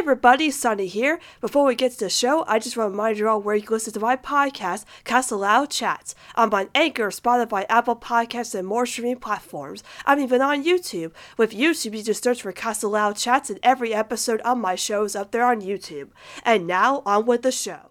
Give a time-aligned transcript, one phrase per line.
[0.00, 1.20] everybody, Sunny here.
[1.42, 3.60] Before we get to the show, I just want to remind you all where you
[3.60, 6.14] can listen to my podcast, Casa Loud Chats.
[6.34, 9.84] I'm on Anchor, Spotify, Apple Podcasts, and more streaming platforms.
[10.06, 11.12] I'm even on YouTube.
[11.36, 15.04] With YouTube, you just search for Casa Loud Chats, and every episode of my show
[15.04, 16.08] is up there on YouTube.
[16.46, 17.90] And now, on with the show.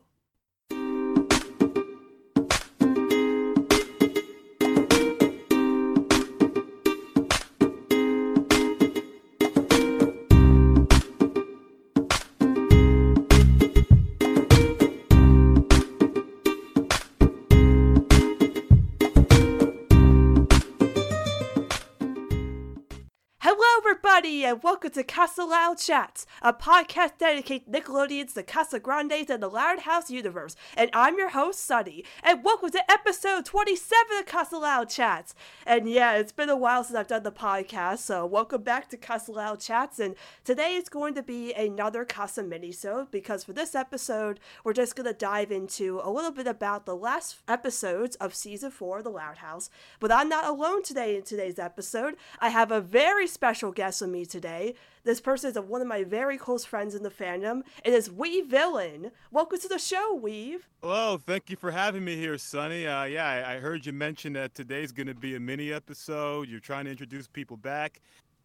[24.50, 29.48] And welcome to Casa Loud Chats, a podcast dedicated to Nickelodeon's The Casagrandes and the
[29.48, 30.56] Loud House universe.
[30.76, 35.36] And I'm your host, Sunny, and welcome to episode 27 of Casa Loud Chats.
[35.68, 38.98] And yeah, it's been a while since I've done the podcast, so welcome back to
[38.98, 40.00] Casa Loud Chats.
[40.00, 44.96] And today is going to be another Casa minisode because for this episode, we're just
[44.96, 49.04] going to dive into a little bit about the last episodes of season 4 of
[49.04, 49.70] The Loud House.
[50.00, 52.16] But I'm not alone today in today's episode.
[52.40, 54.39] I have a very special guest with me today.
[54.40, 57.64] This person is one of my very close friends in the fandom.
[57.84, 59.12] It is Weave Villain.
[59.32, 60.66] Welcome to the show, Weave.
[60.82, 62.88] Hello, thank you for having me here, Sunny.
[62.88, 66.48] Uh, yeah, I, I heard you mention that today's going to be a mini episode.
[66.48, 68.00] You're trying to introduce people back.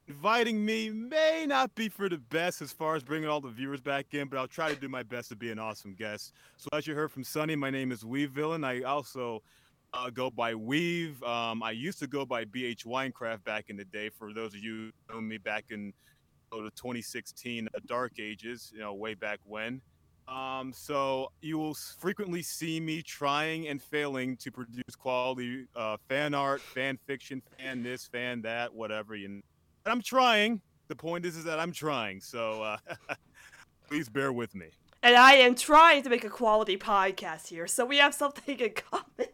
[0.08, 3.80] Inviting me may not be for the best as far as bringing all the viewers
[3.80, 6.32] back in, but I'll try to do my best to be an awesome guest.
[6.56, 8.64] So, as you heard from Sunny, my name is Weave Villain.
[8.64, 9.42] I also
[9.94, 11.22] uh, go by Weave.
[11.22, 14.10] Um, I used to go by BH Winecraft back in the day.
[14.10, 15.92] For those of you who know me back in you
[16.52, 19.80] know, the 2016 uh, Dark Ages, you know, way back when.
[20.26, 26.34] Um, so you will frequently see me trying and failing to produce quality uh, fan
[26.34, 29.14] art, fan fiction, fan this, fan that, whatever.
[29.14, 29.40] You know.
[29.86, 30.60] I'm trying.
[30.88, 32.20] The point is, is that I'm trying.
[32.20, 32.76] So uh,
[33.88, 34.68] please bear with me.
[35.02, 38.72] And I am trying to make a quality podcast here, so we have something in
[38.72, 39.28] common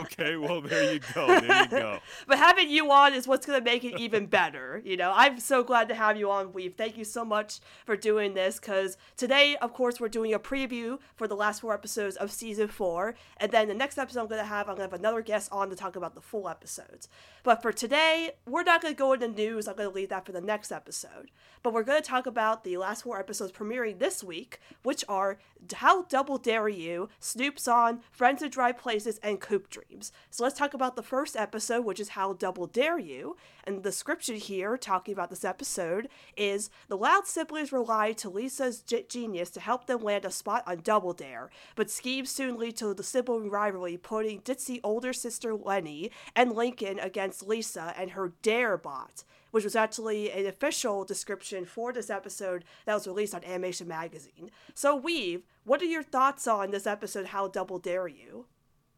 [0.00, 1.26] okay, well there you go.
[1.26, 1.98] There you go.
[2.26, 4.80] but having you on is what's gonna make it even better.
[4.84, 6.74] You know, I'm so glad to have you on, Weave.
[6.76, 8.60] Thank you so much for doing this.
[8.60, 12.68] Cause today, of course, we're doing a preview for the last four episodes of season
[12.68, 15.70] four, and then the next episode I'm gonna have, I'm gonna have another guest on
[15.70, 17.08] to talk about the full episodes.
[17.42, 19.66] But for today, we're not gonna go into news.
[19.66, 21.30] I'm gonna leave that for the next episode.
[21.62, 25.38] But we're gonna talk about the last four episodes premiering this week, which are
[25.74, 30.12] How Double Dare You, Snoop's on, Friends of Dry Places, and Coop Dreams.
[30.30, 33.36] So let's talk about the first episode, which is How Double Dare You.
[33.64, 38.82] And the description here, talking about this episode, is the Loud siblings rely to Lisa's
[38.82, 42.94] genius to help them land a spot on Double Dare, but schemes soon lead to
[42.94, 48.76] the sibling rivalry, putting Ditzy older sister Leni and Lincoln against Lisa and her Dare
[48.76, 53.86] bot which was actually an official description for this episode that was released on Animation
[53.86, 54.50] Magazine.
[54.74, 58.46] So, Weave, what are your thoughts on this episode, How Double Dare You?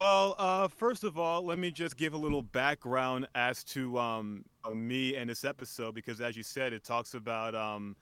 [0.05, 4.45] Well, uh, first of all, let me just give a little background as to um,
[4.63, 7.97] uh, me and this episode because, as you said, it talks about um,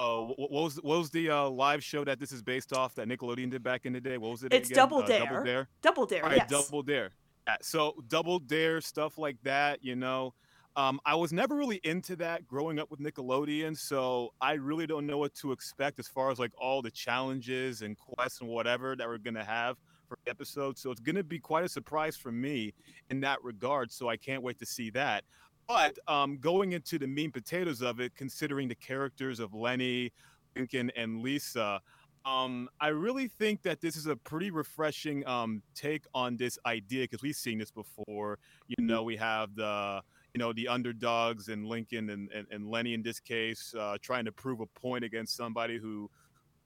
[0.00, 3.06] uh, what was what was the uh, live show that this is based off that
[3.06, 4.18] Nickelodeon did back in the day?
[4.18, 4.52] What was it?
[4.52, 4.82] It's again?
[4.82, 5.20] Double uh, Dare.
[5.20, 5.68] Double Dare.
[5.80, 6.22] Double Dare.
[6.24, 6.50] Right, yes.
[6.50, 7.10] Double Dare.
[7.46, 10.34] Yeah, so Double Dare stuff like that, you know.
[10.74, 15.06] Um, I was never really into that growing up with Nickelodeon, so I really don't
[15.06, 18.96] know what to expect as far as like all the challenges and quests and whatever
[18.96, 19.76] that we're gonna have
[20.24, 20.78] the episode.
[20.78, 22.74] So it's going to be quite a surprise for me
[23.10, 23.92] in that regard.
[23.92, 25.24] So I can't wait to see that.
[25.66, 30.12] But um, going into the mean potatoes of it, considering the characters of Leni,
[30.56, 31.80] Lincoln, and Lisa,
[32.26, 37.04] um, I really think that this is a pretty refreshing um, take on this idea
[37.04, 38.38] because we've seen this before.
[38.66, 40.02] You know, we have the
[40.34, 44.24] you know the underdogs and Lincoln and, and, and Leni in this case uh, trying
[44.24, 46.10] to prove a point against somebody who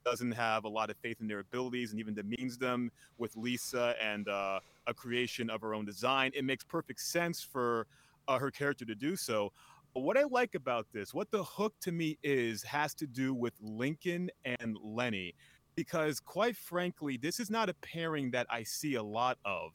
[0.04, 3.94] doesn't have a lot of faith in their abilities and even demeans them with Lisa
[4.02, 6.30] and uh, a creation of her own design.
[6.34, 7.86] It makes perfect sense for
[8.26, 9.52] uh, her character to do so.
[9.94, 13.34] But what I like about this, what the hook to me is, has to do
[13.34, 15.34] with Lincoln and Leni.
[15.74, 19.72] Because quite frankly, this is not a pairing that I see a lot of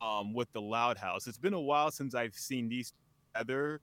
[0.00, 1.26] um, with the Loud House.
[1.26, 2.92] It's been a while since I've seen these
[3.34, 3.80] together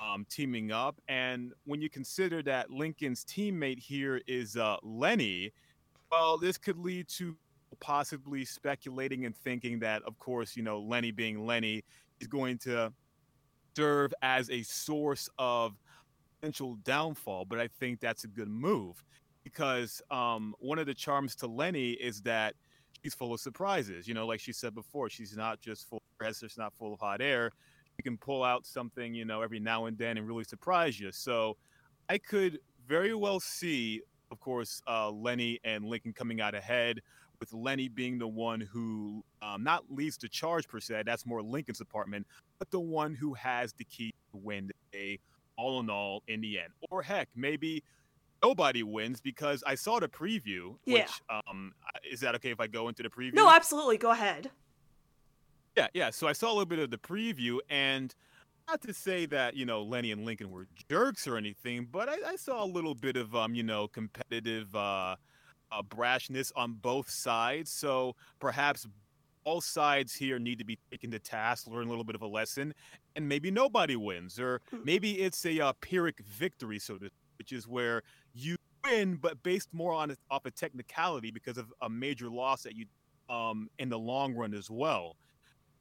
[0.00, 1.00] um, teaming up.
[1.08, 5.52] And when you consider that Lincoln's teammate here is uh, Leni,
[6.10, 7.36] well, this could lead to
[7.80, 11.82] possibly speculating and thinking that, of course, you know, Leni being Leni
[12.20, 12.92] is going to
[13.76, 15.74] serve as a source of
[16.40, 17.44] potential downfall.
[17.44, 19.02] But I think that's a good move
[19.42, 22.54] because um, one of the charms to Leni is that
[23.02, 24.06] she's full of surprises.
[24.06, 27.00] You know, like she said before, she's not just full of she's not full of
[27.00, 27.50] hot air
[27.98, 31.12] you can pull out something, you know, every now and then and really surprise you.
[31.12, 31.56] So
[32.08, 34.02] I could very well see
[34.34, 37.00] of course, uh, Leni and Lincoln coming out ahead,
[37.40, 41.04] with Leni being the one who um, not leads the charge per se.
[41.06, 42.26] That's more Lincoln's department,
[42.58, 45.18] but the one who has the key to win the day,
[45.56, 46.70] all in all, in the end.
[46.90, 47.84] Or heck, maybe
[48.42, 50.76] nobody wins because I saw the preview.
[50.84, 51.02] Yeah.
[51.02, 51.72] Which, um,
[52.10, 53.34] is that okay if I go into the preview?
[53.34, 53.98] No, absolutely.
[53.98, 54.50] Go ahead.
[55.76, 56.10] Yeah, yeah.
[56.10, 58.14] So I saw a little bit of the preview, and
[58.68, 62.16] not to say that you know Leni and Lincoln were jerks or anything, but I,
[62.32, 65.16] I saw a little bit of um, you know, competitive uh,
[65.72, 67.70] uh, brashness on both sides.
[67.70, 68.86] So perhaps
[69.44, 72.26] all sides here need to be taken to task, learn a little bit of a
[72.26, 72.74] lesson,
[73.16, 74.84] and maybe nobody wins, or Hmm.
[74.84, 79.68] maybe it's a uh, pyrrhic victory, so to, which is where you win, but based
[79.72, 82.86] more on a, off a technicality because of a major loss that you
[83.28, 85.16] um in the long run as well.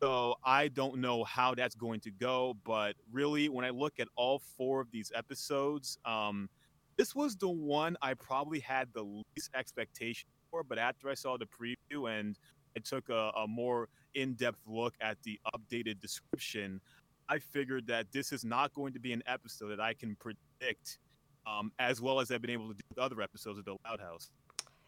[0.01, 4.07] So I don't know how that's going to go, but really, when I look at
[4.15, 6.49] all four of these episodes, um,
[6.97, 10.63] this was the one I probably had the least expectation for.
[10.63, 12.37] But after I saw the preview and
[12.75, 16.81] I took a, a more in-depth look at the updated description,
[17.29, 20.99] I figured that this is not going to be an episode that I can predict
[21.47, 23.99] um, as well as I've been able to do with other episodes of the Loud
[23.99, 24.31] House.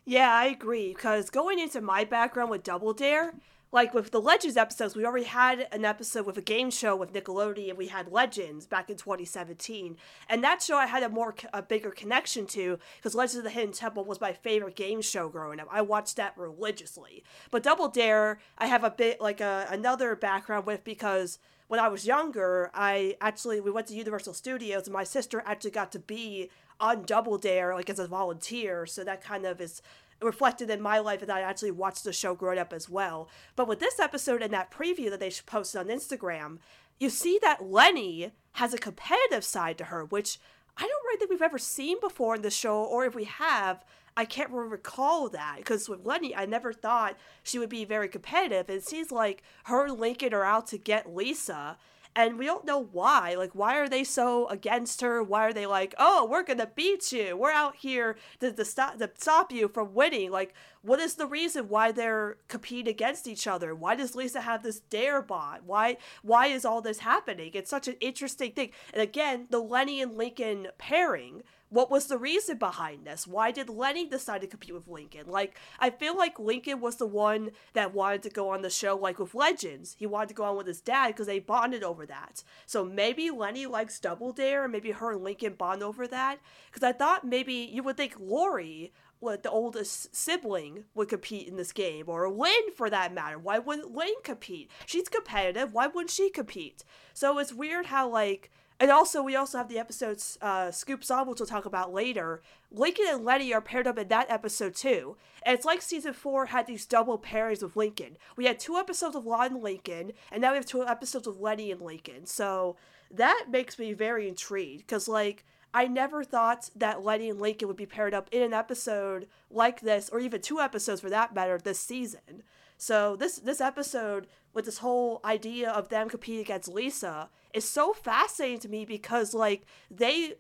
[0.06, 0.94] Yeah, I agree.
[0.94, 3.34] Because going into my background with Double Dare,
[3.76, 7.12] like with the Legends episodes, we already had an episode with a game show with
[7.12, 7.72] Nickelodeon.
[7.72, 9.98] And we had Legends back in 2017,
[10.30, 13.50] and that show I had a more a bigger connection to because Legends of the
[13.50, 15.68] Hidden Temple was my favorite game show growing up.
[15.70, 17.26] I watched that religiously.
[17.52, 21.38] But Double Dare, I have a bit like a, another background with because
[21.68, 25.72] when I was younger, I actually we went to Universal Studios and my sister actually
[25.72, 26.50] got to be
[26.80, 29.82] on Double Dare like as a volunteer, so that kind of is
[30.26, 33.30] reflected in my life that I actually watched the show growing up as well.
[33.56, 36.58] But with this episode and that preview that they posted on Instagram,
[37.00, 40.40] you see that Leni has a competitive side to her, which
[40.78, 43.86] I don't really think we've ever seen before in the show, or if we have,
[44.18, 45.58] I can't really recall that.
[45.58, 48.70] Because with Leni, I never thought she would be very competitive.
[48.70, 51.78] It seems like her and Lincoln are out to get Lisa.
[52.16, 53.36] And we don't know why.
[53.36, 55.22] Like, why are they so against her?
[55.22, 57.36] Why are they like, oh, we're gonna beat you?
[57.36, 60.32] We're out here to, to stop to stop you from winning.
[60.32, 63.76] Like, what is the reason why they're competing against each other?
[63.76, 65.64] Why does Lisa have this dare bot?
[65.66, 67.52] Why why is all this happening?
[67.54, 68.70] It's such an interesting thing.
[68.94, 71.44] And again, the Leni and Lincoln pairing
[71.76, 73.28] what was the reason behind this?
[73.28, 75.28] Why did Leni decide to compete with Lincoln?
[75.28, 78.96] Like, I feel like Lincoln was the one that wanted to go on the show,
[78.96, 79.98] like with Legends.
[80.00, 82.44] He wanted to go on with his dad because they bonded over that.
[82.66, 86.40] So maybe Leni likes Double Dare, and maybe her and Lincoln bond over that.
[86.72, 91.58] Because I thought maybe you would think Lori, what the oldest sibling, would compete in
[91.58, 93.38] this game, or Lynn for that matter.
[93.38, 94.72] Why wouldn't Lynn compete?
[94.86, 95.74] She's competitive.
[95.74, 96.86] Why wouldn't she compete?
[97.14, 98.50] So it's weird how like
[98.80, 102.42] and also, we also have the episodes uh, Scoops on, which we'll talk about later.
[102.72, 105.16] Lincoln and Leni are paired up in that episode too.
[105.44, 108.18] And it's like season four had these double pairings with Lincoln.
[108.36, 111.40] We had two episodes of Lon and Lincoln, and now we have two episodes of
[111.40, 112.26] Leni and Lincoln.
[112.26, 112.76] So
[113.12, 117.78] that makes me very intrigued because, like, I never thought that Leni and Lincoln would
[117.78, 121.58] be paired up in an episode like this, or even two episodes for that matter,
[121.58, 122.44] this season.
[122.78, 127.94] So this this episode with this whole idea of them competing against Lisa is so
[127.94, 130.36] fascinating to me because like they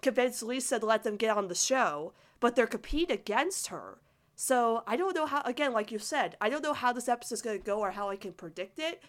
[0.00, 3.98] convinced Lisa to let them get on the show, but they're competing against her.
[4.34, 7.42] So I don't know how again, like you said, I don't know how this episode's
[7.42, 9.02] gonna go or how I can predict it.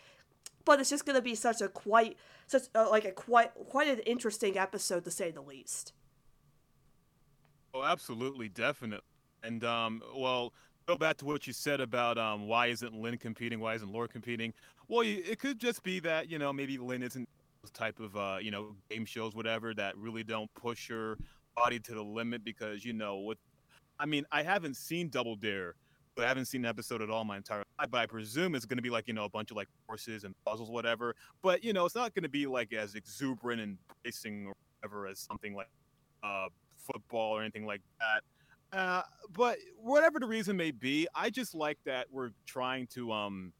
[0.65, 3.99] But it's just gonna be such a quite such uh, like a quite quite an
[3.99, 5.93] interesting episode to say the least.
[7.73, 9.05] Oh, absolutely, definitely.
[9.41, 10.53] And um, well,
[10.89, 13.59] go back to what you said about um, why isn't Lynn competing?
[13.59, 14.51] Why isn't Lori competing?
[14.87, 17.29] Well, it could just be that you know maybe Lynn isn't
[17.73, 21.15] type of uh, you know game shows, whatever, that really don't push her
[21.55, 23.37] body to the limit because you know what
[23.99, 25.75] I mean, I haven't seen Double Dare,
[26.15, 27.91] but I haven't seen an episode at all my entire life.
[27.91, 30.23] But I presume it's going to be like you know a bunch of like horses
[30.23, 31.15] and puzzles, whatever.
[31.43, 35.05] But you know, it's not going to be like as exuberant and racing or whatever
[35.05, 35.69] as something like
[36.23, 38.23] uh, football or anything like that.
[38.71, 39.01] Uh,
[39.33, 43.53] but whatever the reason may be, I just like that we're trying to um,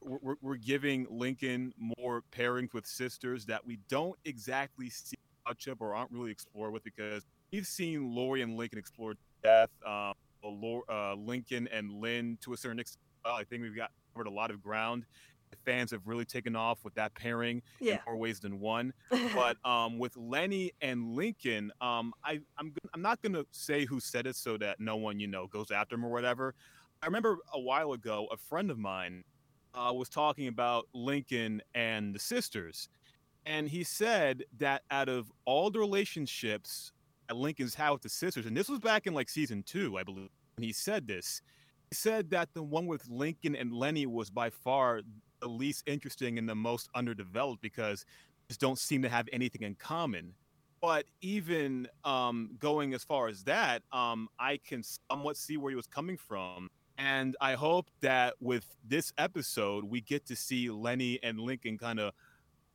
[0.00, 5.16] we're, we're giving Lincoln more pairings with sisters that we don't exactly see
[5.46, 9.70] much of or aren't really explored with because we've seen Lori and Lincoln explore death,
[9.86, 10.14] um,
[10.44, 13.00] uh, Lincoln and Lynn to a certain extent.
[13.24, 15.06] I think we've got covered a lot of ground.
[15.64, 17.94] Fans have really taken off with that pairing Yeah.
[17.94, 18.92] in more ways than one
[19.34, 24.26] but um, with Leni and Lincoln, um, I, I'm I'm not gonna say who said
[24.26, 26.54] it so that no one you know goes after him or whatever.
[27.02, 29.24] I remember a while ago, a friend of mine
[29.74, 32.88] uh, was talking about Lincoln and the sisters,
[33.46, 36.92] and he said that out of all the relationships
[37.28, 40.02] at Lincoln's had with the sisters, and this was back in like season two, I
[40.02, 40.28] believe.
[40.56, 41.40] And he said this.
[41.90, 45.00] He said that the one with Lincoln and Leni was by far
[45.42, 48.06] the least interesting and the most underdeveloped because
[48.48, 50.32] just don't seem to have anything in common.
[50.80, 55.76] But even um, going as far as that, um, I can somewhat see where he
[55.76, 56.70] was coming from.
[56.98, 62.00] And I hope that with this episode, we get to see Leni and Lincoln kind
[62.00, 62.12] of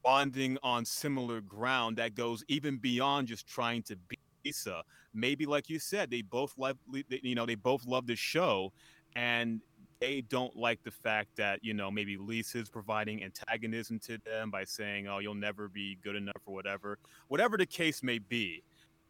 [0.03, 4.83] bonding on similar ground that goes even beyond just trying to be Lisa.
[5.13, 6.77] Maybe, like you said, they both love,
[7.09, 8.71] you know, they both love the show,
[9.15, 9.61] and
[9.99, 14.63] they don't like the fact that you know maybe Lisa's providing antagonism to them by
[14.63, 18.63] saying, "Oh, you'll never be good enough" or whatever, whatever the case may be.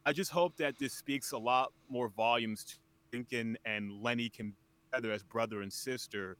[0.06, 2.76] I just hope that this speaks a lot more volumes to
[3.12, 4.54] Lincoln and Leni can
[4.92, 6.38] together as brother and sister,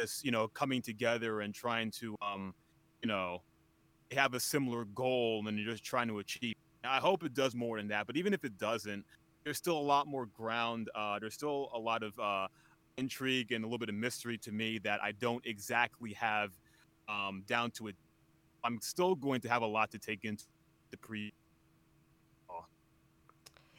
[0.00, 2.54] as you know, coming together and trying to, um,
[3.02, 3.42] you know,
[4.12, 6.54] have a similar goal and you're just trying to achieve.
[6.84, 9.04] I hope it does more than that, but even if it doesn't,
[9.44, 10.90] there's still a lot more ground.
[10.94, 12.48] Uh, there's still a lot of uh,
[12.98, 16.50] intrigue and a little bit of mystery to me that I don't exactly have
[17.08, 17.96] um, down to it.
[18.64, 20.44] I'm still going to have a lot to take into
[20.90, 21.32] the pre.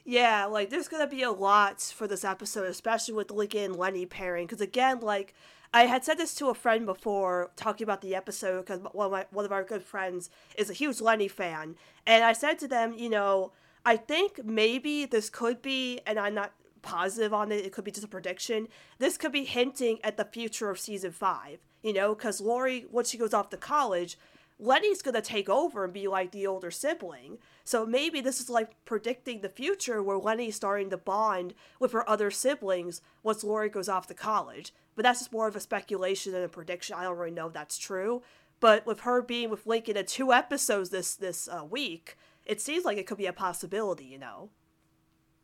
[0.06, 4.08] Yeah, like there's gonna be a lot for this episode, especially with Lincoln and Leni
[4.08, 4.48] pairing.
[4.48, 5.36] Because again, like
[5.72, 9.46] I had said this to a friend before, talking about the episode, because one one
[9.46, 11.76] of our good friends is a huge Leni fan,
[12.08, 13.52] and I said to them, you know,
[13.86, 17.66] I think maybe this could be, and I'm not positive on it.
[17.66, 18.68] It could be just a prediction.
[18.98, 21.60] This could be hinting at the future of season five.
[21.82, 24.18] You know, because Lori, once she goes off to college,
[24.60, 27.38] Leni's gonna take over and be like the older sibling.
[27.64, 32.08] So maybe this is like predicting the future where Leni's starting to bond with her
[32.10, 34.74] other siblings once Lori goes off to college.
[34.96, 36.98] But that's just more of a speculation than a prediction.
[36.98, 38.22] I don't really know if that's true.
[38.60, 42.84] But with her being with Lincoln in two episodes this this uh, week, it seems
[42.84, 44.06] like it could be a possibility.
[44.06, 44.50] You know.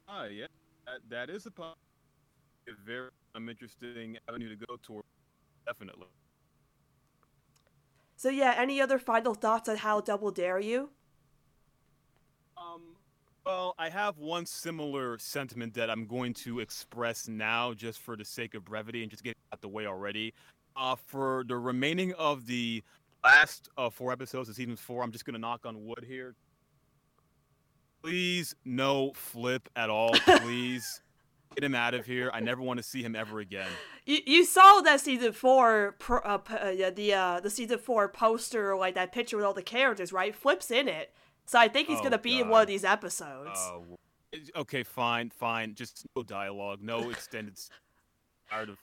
[0.10, 0.48] Oh yeah,
[0.86, 1.74] that, that is a, a
[2.86, 5.04] very um, interesting avenue to go toward.
[5.66, 6.08] Definitely.
[8.18, 10.90] So yeah, any other final thoughts on how Double Dare you?
[12.58, 12.82] Um,
[13.46, 18.26] well, I have one similar sentiment that I'm going to express now, just for the
[18.26, 20.34] sake of brevity and just get out the way already.
[20.76, 22.84] Uh, for the remaining of the
[23.24, 26.36] last uh, four episodes of season four, I'm just gonna knock on wood here.
[28.06, 30.12] Please, no flip at all.
[30.42, 31.02] Please.
[31.56, 32.30] Get him out of here.
[32.34, 33.70] I never want to see him ever again.
[34.06, 38.94] You, you saw that season four, uh, uh, the uh, the season four poster, like
[38.94, 40.36] that picture with all the characters, right?
[40.36, 41.14] Flips in it,
[41.46, 42.42] so I think he's oh, gonna be God.
[42.42, 43.58] in one of these episodes.
[43.58, 43.84] Oh,
[44.58, 45.74] okay, fine, fine.
[45.74, 47.58] Just no dialogue, no extended.
[48.52, 48.78] Tired of.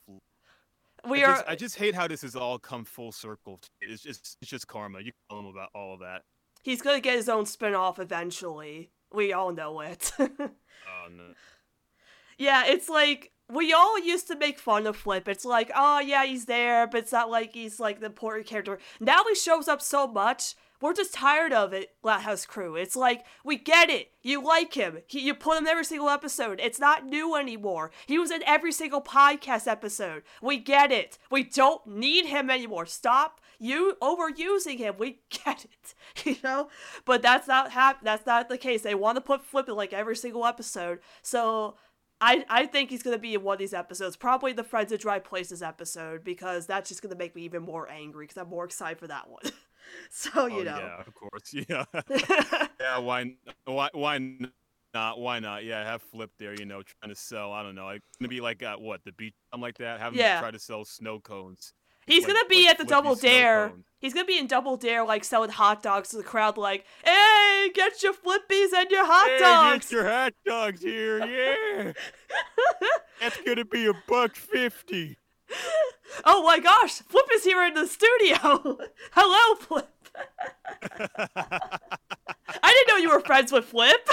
[1.08, 1.34] We I are.
[1.34, 3.60] Just, I just hate how this has all come full circle.
[3.82, 5.00] It's just it's just karma.
[5.00, 6.22] You tell him about all of that.
[6.62, 8.90] He's gonna get his own spinoff eventually.
[9.14, 10.12] We all know it.
[10.18, 10.26] oh
[11.10, 11.34] no.
[12.38, 15.28] Yeah, it's like we all used to make fun of Flip.
[15.28, 18.78] It's like, oh yeah, he's there, but it's not like he's like the important character.
[19.00, 20.54] Now he shows up so much.
[20.80, 22.74] We're just tired of it, Loud House Crew.
[22.74, 24.10] It's like, we get it.
[24.20, 24.98] You like him.
[25.06, 26.58] He, you put him in every single episode.
[26.60, 27.92] It's not new anymore.
[28.06, 30.24] He was in every single podcast episode.
[30.42, 31.18] We get it.
[31.30, 32.86] We don't need him anymore.
[32.86, 34.96] Stop you overusing him.
[34.98, 35.94] We get it,
[36.26, 36.68] you know.
[37.04, 38.82] But that's not hap- That's not the case.
[38.82, 40.98] They want to put Flip in like every single episode.
[41.22, 41.76] So
[42.20, 44.92] I, I think he's going to be in one of these episodes, probably the Friends
[44.92, 48.36] of Dry Places episode, because that's just going to make me even more angry because
[48.36, 49.42] I'm more excited for that one.
[50.10, 50.78] so, you oh, know.
[50.78, 51.54] Yeah, of course.
[51.54, 51.84] Yeah.
[52.80, 54.18] yeah, why, why, why
[54.92, 55.20] not?
[55.20, 55.64] Why not?
[55.64, 58.28] Yeah, have Flip there, you know, trying to sell, I don't know, like, going to
[58.28, 60.00] be like at what, the beach, something like that?
[60.00, 60.40] Have him yeah.
[60.40, 61.74] try to sell snow cones.
[62.06, 63.72] He's like, gonna be like at the Double Dare.
[63.98, 67.70] He's gonna be in Double Dare, like selling hot dogs to the crowd, like, "Hey,
[67.72, 69.86] get your flippies and your hot hey, dogs!
[69.86, 71.92] Get your hot dogs here, yeah!
[73.20, 75.18] That's gonna be a buck fifty.
[76.24, 78.36] Oh my gosh, Flip is here in the studio.
[79.12, 79.88] Hello, Flip.
[81.26, 84.08] I didn't know you were friends with Flip.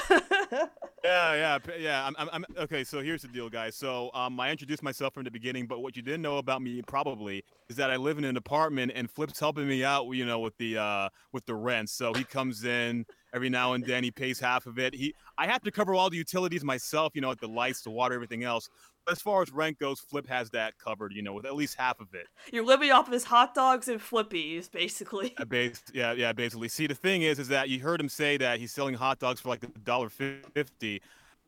[1.19, 2.05] Yeah, yeah, yeah.
[2.05, 2.83] I'm, I'm, I'm, okay.
[2.83, 3.75] So here's the deal, guys.
[3.75, 6.81] So um, I introduced myself from the beginning, but what you didn't know about me
[6.81, 10.39] probably is that I live in an apartment, and Flip's helping me out, you know,
[10.39, 11.89] with the uh, with the rent.
[11.89, 14.03] So he comes in every now and then.
[14.03, 14.93] He pays half of it.
[14.93, 17.91] He, I have to cover all the utilities myself, you know, like the lights, the
[17.91, 18.69] water, everything else
[19.11, 21.99] as far as rent goes, Flip has that covered, you know, with at least half
[21.99, 22.27] of it.
[22.51, 25.33] You're living off of his hot dogs and flippies, basically.
[25.37, 26.69] Yeah, base, yeah, yeah, basically.
[26.69, 29.39] See, the thing is, is that you heard him say that he's selling hot dogs
[29.39, 31.01] for like a dollar fifty.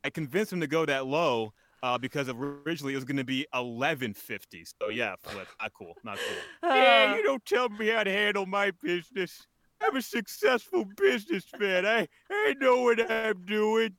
[0.04, 1.54] I convinced him to go that low
[1.84, 4.66] uh, because originally it was going to be eleven fifty.
[4.66, 6.38] So yeah, Flip, not cool, not cool.
[6.72, 9.48] Uh, yeah, you don't tell me how to handle my business.
[9.84, 11.86] I'm a successful businessman.
[11.86, 13.96] I I know what I'm doing.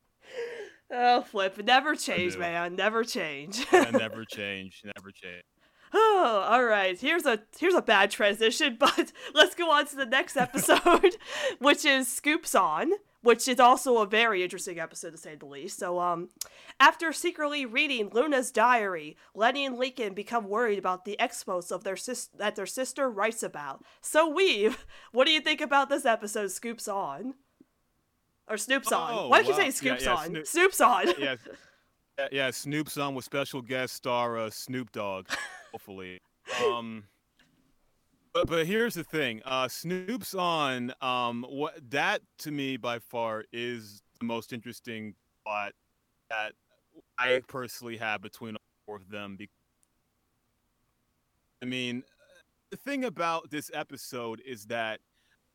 [0.94, 2.76] Oh, Flip, never change, man.
[2.76, 3.64] Never change.
[3.72, 4.82] yeah, never change.
[4.84, 5.42] Never change.
[5.94, 6.98] Oh, all right.
[6.98, 11.16] Here's a here's a bad transition, but let's go on to the next episode,
[11.58, 15.78] which is Scoops on, which is also a very interesting episode to say the least.
[15.78, 16.28] So, um,
[16.80, 21.96] after secretly reading Luna's diary, Leni and Lincoln become worried about the expos of their
[21.96, 23.82] sis- that their sister writes about.
[24.00, 26.50] So, Weave, what do you think about this episode?
[26.50, 27.34] Scoops on,
[28.48, 29.14] or Snoops on?
[29.14, 30.26] Oh, Why don't you say Yeah, yeah, on?
[30.26, 31.06] Snoop- Snoops on.
[31.18, 31.36] Yeah,
[32.18, 32.50] yeah, yeah.
[32.50, 35.28] Snoop's on with special guest star uh, Snoop Dogg.
[35.72, 36.20] Hopefully.
[36.66, 37.04] Um.
[38.34, 39.42] But, but here's the thing.
[39.44, 40.94] Uh, Snoop's on.
[41.02, 45.72] Um, what that to me by far is the most interesting plot
[46.30, 46.52] that
[47.18, 49.36] I personally have between all four of them.
[49.38, 49.52] Because,
[51.62, 52.02] I mean,
[52.70, 55.00] the thing about this episode is that,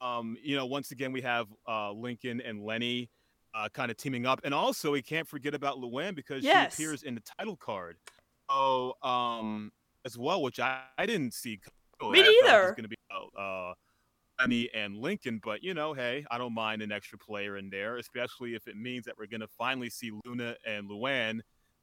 [0.01, 3.09] um, you know, once again we have uh, Lincoln and Leni
[3.55, 6.75] uh, kind of teaming up, and also we can't forget about Luan because Yes.
[6.75, 7.97] she appears in the title card.
[8.49, 9.71] Oh, um,
[10.05, 11.51] as well, which I, I didn't see.
[11.51, 12.61] Me I thought it was neither.
[12.71, 13.73] Going to be about uh,
[14.39, 17.97] Leni and Lincoln, but you know, hey, I don't mind an extra player in there,
[17.97, 21.41] especially if it means that we're going to finally see Luna and Luan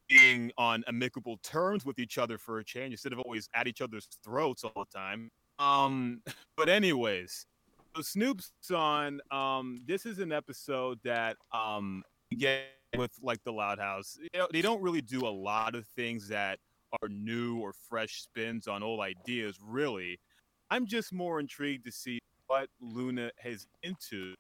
[0.09, 3.80] being on amicable terms with each other for a change instead of always at each
[3.80, 5.30] other's throats all the time.
[5.59, 6.23] Um,
[6.56, 7.47] but anyways,
[8.00, 9.20] Snoop's on.
[9.30, 12.02] Um, this is an episode that um
[12.36, 12.64] get
[12.96, 14.18] with like the Loud House.
[14.52, 16.58] They don't really do a lot of things that
[17.02, 19.58] are new or fresh spins on old ideas.
[19.62, 20.18] Really,
[20.70, 24.34] I'm just more intrigued to see what Luna is into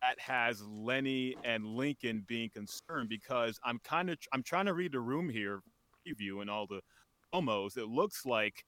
[0.00, 4.92] that has Leni and Lincoln being concerned because I'm kind of I'm trying to read
[4.92, 5.60] the room here,
[6.06, 6.80] preview and all the
[7.32, 7.76] promos.
[7.76, 8.64] It looks like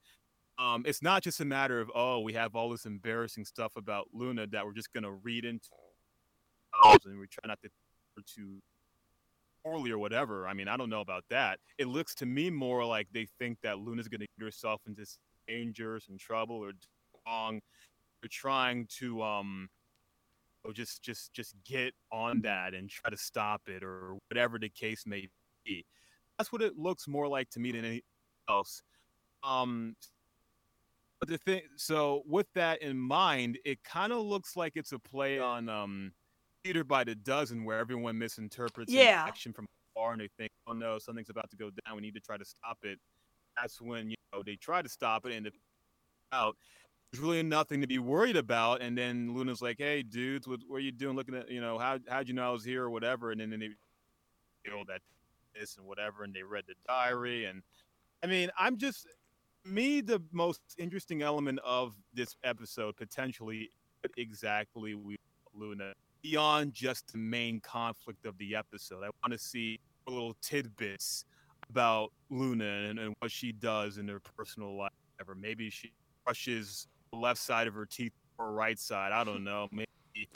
[0.57, 4.07] um, it's not just a matter of oh we have all this embarrassing stuff about
[4.13, 5.67] Luna that we're just gonna read into
[7.05, 7.69] and we try not to
[8.35, 8.61] to
[9.63, 10.47] poorly or whatever.
[10.47, 11.59] I mean I don't know about that.
[11.77, 15.05] It looks to me more like they think that Luna's gonna get herself into
[15.47, 16.71] dangers and trouble or
[17.25, 17.61] wrong.
[18.21, 19.69] They're trying to um
[20.63, 24.69] or just just just get on that and try to stop it or whatever the
[24.69, 25.27] case may
[25.65, 25.85] be.
[26.37, 28.01] That's what it looks more like to me than anything
[28.49, 28.83] else.
[29.43, 29.95] Um,
[31.21, 34.99] but the thing, so with that in mind, it kind of looks like it's a
[34.99, 36.13] play on um,
[36.65, 39.27] Cheater by the Dozen, where everyone misinterprets Yeah.
[39.27, 41.95] action from far and they think, "Oh no, something's about to go down.
[41.97, 42.99] We need to try to stop it."
[43.57, 45.55] That's when you know they try to stop it and it
[46.33, 46.57] out.
[47.11, 48.81] There's really nothing to be worried about.
[48.81, 51.15] And then Luna's like, "Hey, dudes, what, what are you doing?
[51.17, 53.51] Looking at you know how how'd you know I was here or whatever?" And then,
[53.51, 53.69] then they
[54.65, 55.01] feel that
[55.53, 57.45] this and whatever, and they read the diary.
[57.45, 57.63] And
[58.23, 59.07] I mean, I'm just
[59.65, 63.69] me the most interesting element of this episode potentially
[64.17, 65.15] exactly we
[65.53, 65.93] Luna
[66.23, 69.03] beyond just the main conflict of the episode.
[69.03, 71.25] I want to see little tidbits
[71.69, 74.91] about Luna and, and what she does in her personal life.
[75.17, 75.35] Whatever.
[75.39, 75.91] Maybe she
[76.25, 79.11] brushes the left side of her teeth or right side.
[79.11, 79.67] I don't know.
[79.71, 80.29] Maybe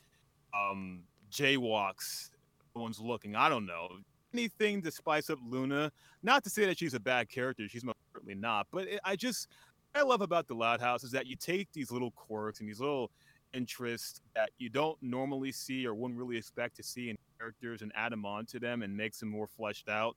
[0.54, 2.30] um, jaywalks.
[2.76, 3.36] No one's looking.
[3.36, 3.90] I don't know.
[4.34, 5.92] Anything to spice up Luna.
[6.24, 7.68] Not to say that she's a bad character.
[7.68, 7.95] She's most
[8.26, 8.68] certainly not.
[8.72, 9.48] But it, I just,
[9.94, 12.80] I love about the Loud House is that you take these little quirks and these
[12.80, 13.12] little
[13.54, 17.92] interests that you don't normally see or wouldn't really expect to see in characters and
[17.96, 20.16] add them onto them and makes them more fleshed out.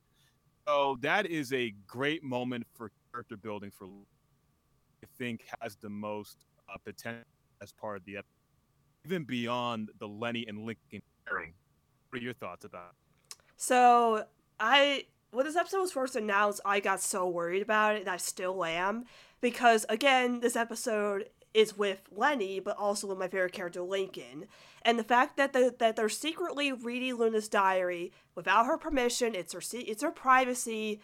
[0.66, 6.44] So that is a great moment for character building for I think has the most
[6.68, 7.23] uh, potential
[7.62, 8.27] as part of the episode,
[9.05, 11.55] even beyond the Leni and Lincoln pairing.
[12.11, 12.94] What are your thoughts about?
[13.57, 14.25] So
[14.59, 18.17] I when this episode was first announced, I got so worried about it, and I
[18.17, 19.05] still am
[19.41, 24.47] because again, this episode is with Leni, but also with my favorite character Lincoln,
[24.83, 29.53] and the fact that the, that they're secretly reading Luna's diary without her permission, it's
[29.53, 31.01] her it's her privacy,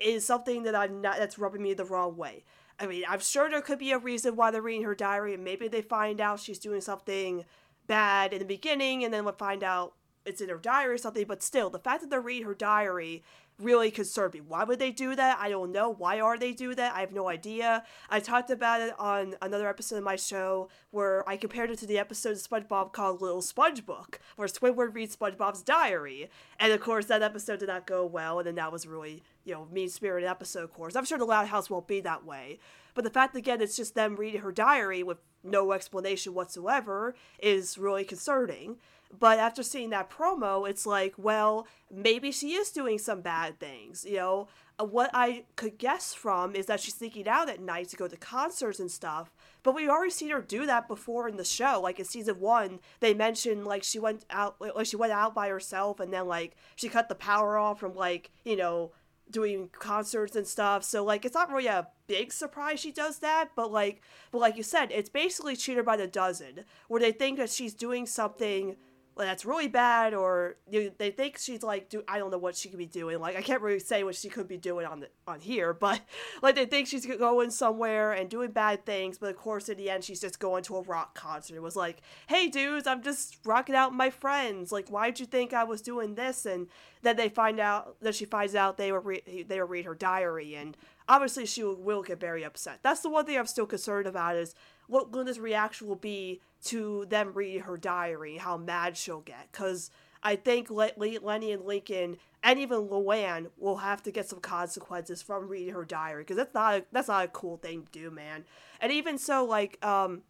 [0.00, 2.44] is something that I'm not that's rubbing me the wrong way.
[2.80, 5.44] I mean, I'm sure there could be a reason why they're reading her diary, and
[5.44, 7.44] maybe they find out she's doing something
[7.86, 11.24] bad in the beginning, and then we'll find out it's in her diary or something,
[11.26, 13.24] but still, the fact that they're reading her diary
[13.60, 14.40] really concerned me.
[14.40, 15.38] Why would they do that?
[15.40, 15.90] I don't know.
[15.90, 16.94] Why are they do that?
[16.94, 17.84] I have no idea.
[18.08, 21.86] I talked about it on another episode of my show where I compared it to
[21.86, 26.30] the episode of SpongeBob called Little Sponge Book, where Squidward reads SpongeBob's diary.
[26.60, 29.54] And of course, that episode did not go well, and then that was really, you
[29.54, 30.94] know, mean spirited episode, of course.
[30.94, 32.58] I'm sure the Loud House won't be that way.
[32.94, 37.78] But the fact, again, it's just them reading her diary with no explanation whatsoever is
[37.78, 38.76] really concerning.
[39.16, 44.04] But after seeing that promo, it's like, well, maybe she is doing some bad things.
[44.04, 47.88] You know, uh, what I could guess from is that she's sneaking out at night
[47.88, 49.30] to go to concerts and stuff.
[49.62, 51.80] But we've already seen her do that before in the show.
[51.82, 55.48] Like in season one, they mentioned like she went out, like she went out by
[55.48, 58.92] herself, and then like she cut the power off from like you know
[59.30, 60.84] doing concerts and stuff.
[60.84, 64.56] So like it's not really a big surprise she does that, but like but like
[64.56, 68.76] you said, it's basically cheater by the dozen, where they think that she's doing something
[69.26, 72.68] that's really bad or you, they think she's like do I don't know what she
[72.68, 75.08] could be doing like I can't really say what she could be doing on the
[75.26, 76.00] on here but
[76.42, 79.90] like they think she's going somewhere and doing bad things but of course in the
[79.90, 81.56] end she's just going to a rock concert.
[81.56, 84.70] It was like hey dudes I'm just rocking out with my friends.
[84.70, 86.46] Like why'd you think I was doing this?
[86.46, 86.68] And
[87.02, 89.94] then they find out that she finds out they were re- they were read her
[89.94, 90.76] diary and
[91.08, 92.80] obviously she will get very upset.
[92.82, 94.54] That's the one thing I'm still concerned about is
[94.86, 99.48] what Luna's reaction will be to them read her diary, how mad she'll get.
[99.50, 99.90] Because
[100.22, 104.40] I think Le- Le- Leni and Lincoln and even Luan will have to get some
[104.40, 107.92] consequences from reading her diary because that's not a, that's not a cool thing to
[107.92, 108.44] do, man.
[108.80, 110.22] And even so, like um,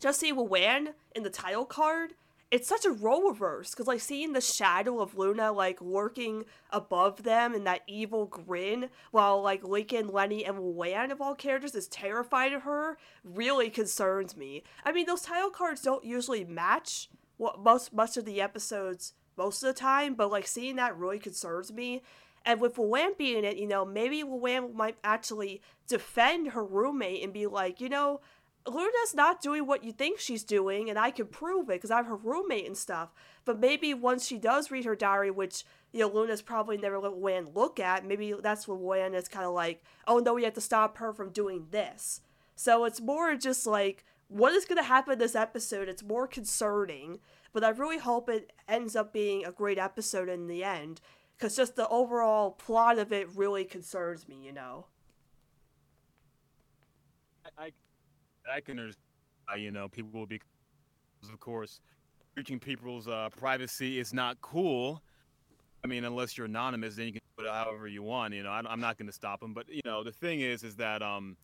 [0.00, 2.14] just see Luan in the title card
[2.50, 7.22] it's such a role reverse because like seeing the shadow of Luna like lurking above
[7.22, 11.88] them and that evil grin while like Lincoln, Leni, and Luan of all characters is
[11.88, 14.62] terrified of her really concerns me.
[14.84, 19.62] I mean those title cards don't usually match what most much of the episodes most
[19.62, 22.02] of the time, but like seeing that really concerns me.
[22.44, 27.22] And with Luan being in it, you know, maybe Luan might actually defend her roommate
[27.22, 28.20] and be like, you know,
[28.74, 32.06] Luna's not doing what you think she's doing, and I can prove it because I'm
[32.06, 33.12] her roommate and stuff.
[33.44, 37.16] But maybe once she does read her diary, which you know Luna's probably never let
[37.16, 40.54] Luan look at, maybe that's when Luan is kind of like, oh no, we have
[40.54, 42.20] to stop her from doing this.
[42.56, 45.88] So it's more just like what is going to happen this episode.
[45.88, 47.20] It's more concerning,
[47.52, 51.00] but I really hope it ends up being a great episode in the end
[51.36, 54.36] because just the overall plot of it really concerns me.
[54.42, 54.86] You know.
[57.56, 57.72] I
[58.52, 59.02] I can understand,
[59.52, 60.40] uh, you know, people will be,
[61.32, 61.80] of course,
[62.34, 65.02] breaching people's uh, privacy is not cool.
[65.84, 68.34] I mean, unless you're anonymous, then you can put it however you want.
[68.34, 69.54] You know, I, am not going to stop them.
[69.54, 71.36] But you know, the thing is, is that um,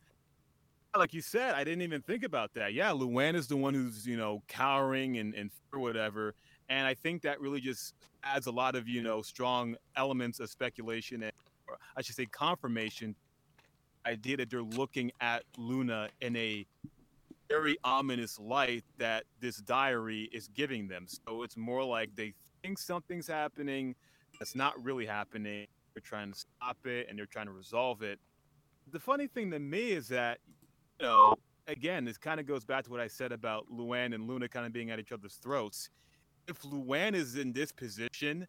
[0.95, 2.73] like you said, I didn't even think about that.
[2.73, 6.33] Yeah, Luan is the one who's you know cowering and and whatever,
[6.69, 10.49] and I think that really just adds a lot of you know strong elements of
[10.49, 11.31] speculation and,
[11.97, 13.15] I should say, confirmation.
[14.05, 16.67] Idea that they're looking at Luna in a
[17.49, 21.05] very ominous light that this diary is giving them.
[21.07, 23.95] So it's more like they think something's happening
[24.39, 25.67] that's not really happening.
[25.93, 28.19] They're trying to stop it and they're trying to resolve it.
[28.91, 30.39] The funny thing to me is that,
[30.99, 31.35] you know,
[31.67, 34.65] again, this kind of goes back to what I said about Luan and Luna kind
[34.65, 35.89] of being at each other's throats.
[36.47, 38.47] If Luan is in this position,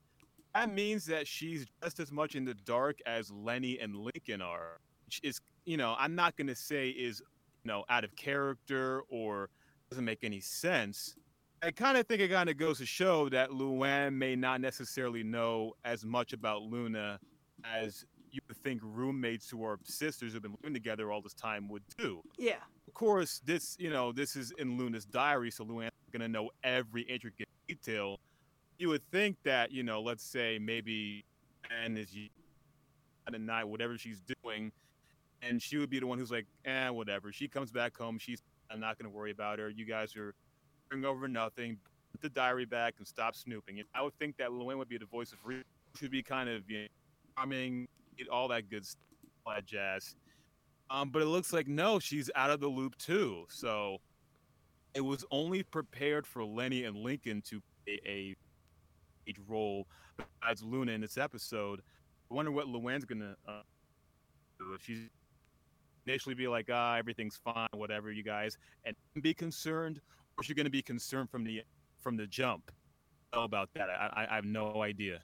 [0.55, 4.79] that means that she's just as much in the dark as Leni and Lincoln are,
[5.07, 7.23] which is, you know, I'm not going to say is
[7.67, 9.51] know, out of character or
[9.91, 11.17] doesn't make any sense.
[11.63, 15.23] I kind of think it kind of goes to show that Luan may not necessarily
[15.23, 17.19] know as much about Luna
[17.65, 21.69] as you would think roommates who are sisters who've been living together all this time
[21.69, 22.21] would do.
[22.39, 22.57] Yeah.
[22.87, 27.03] Of course, this you know this is in Luna's diary, so Luan's gonna know every
[27.03, 28.21] intricate detail.
[28.79, 31.25] You would think that you know, let's say maybe
[31.83, 32.15] Anne is
[33.27, 34.71] at night, whatever she's doing,
[35.49, 37.33] and she would be the one who's like, eh, whatever.
[37.33, 38.19] She comes back home.
[38.19, 39.71] She's I'm not going to worry about her.
[39.71, 40.35] You guys are
[40.89, 41.79] bring over nothing.
[42.13, 43.79] Put the diary back and stop snooping.
[43.79, 45.65] And I would think that Luan would be the voice of reason.
[45.99, 46.87] Should be kind of you know,
[47.37, 47.89] charming,
[48.31, 49.03] all that good stuff,
[49.47, 50.15] all that jazz.
[50.91, 53.45] Um, but it looks like no, she's out of the loop too.
[53.49, 53.99] So
[54.95, 58.37] it was only prepared for Leni and Lincoln to play a,
[59.29, 59.87] a role
[60.49, 61.81] as Luna in this episode.
[62.31, 63.63] I wonder what Luan's gonna uh,
[64.59, 64.75] do.
[64.75, 65.09] If she's
[66.07, 70.01] initially be like, ah, everything's fine, whatever, you guys, and be concerned,
[70.37, 71.63] or is she going to be concerned from the
[71.99, 72.71] from the jump?
[73.33, 73.91] About that?
[73.91, 75.21] I, I have no idea.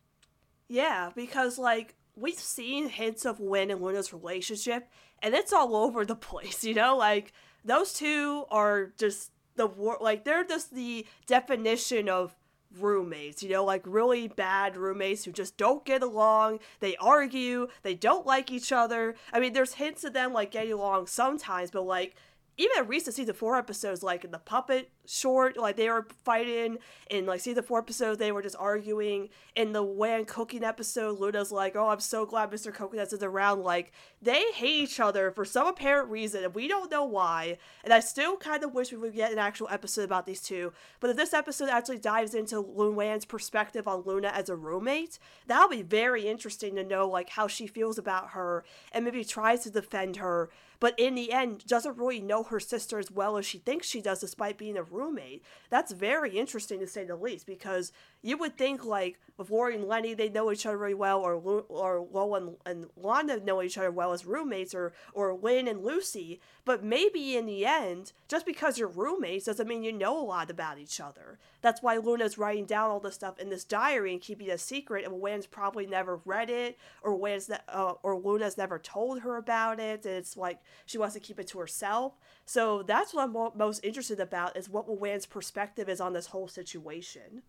[0.68, 4.88] Yeah, because like we've seen hints of Win and Luna's relationship,
[5.22, 6.64] and it's all over the place.
[6.64, 7.32] You know, like
[7.64, 9.66] those two are just the
[10.00, 12.36] like they're just the definition of
[12.78, 16.60] roommates, you know, like really bad roommates who just don't get along.
[16.80, 19.14] They argue, they don't like each other.
[19.32, 22.14] I mean, there's hints of them like getting along sometimes, but like
[22.58, 26.78] even in recent season four episodes, like in the puppet short, like they were fighting.
[27.10, 29.30] In like season four episodes, they were just arguing.
[29.56, 32.72] In the Luan cooking episode, Luna's like, "Oh, I'm so glad Mr.
[32.72, 36.90] Coconuts is around." Like they hate each other for some apparent reason, and we don't
[36.90, 37.56] know why.
[37.84, 40.74] And I still kind of wish we would get an actual episode about these two.
[41.00, 45.68] But if this episode actually dives into Luan's perspective on Luna as a roommate, that'll
[45.68, 48.62] be very interesting to know like how she feels about her,
[48.92, 50.50] and maybe tries to defend her
[50.82, 54.00] but in the end doesn't really know her sister as well as she thinks she
[54.00, 55.40] does despite being a roommate.
[55.70, 59.84] That's very interesting to say the least because you would think like with Lori and
[59.84, 61.34] Leni they know each other really well or
[61.68, 65.84] or Lo and, and Lana know each other well as roommates or or Lynn and
[65.84, 70.26] Lucy but maybe in the end just because you're roommates doesn't mean you know a
[70.26, 71.38] lot about each other.
[71.60, 74.58] That's why Luna's writing down all this stuff in this diary and keeping it a
[74.58, 79.36] secret and Luan's probably never read it or Luan's uh, or Luna's never told her
[79.36, 82.18] about it and it's like she wants to keep it to herself.
[82.44, 86.48] So that's what I'm most interested about is what Luan's perspective is on this whole
[86.48, 87.42] situation.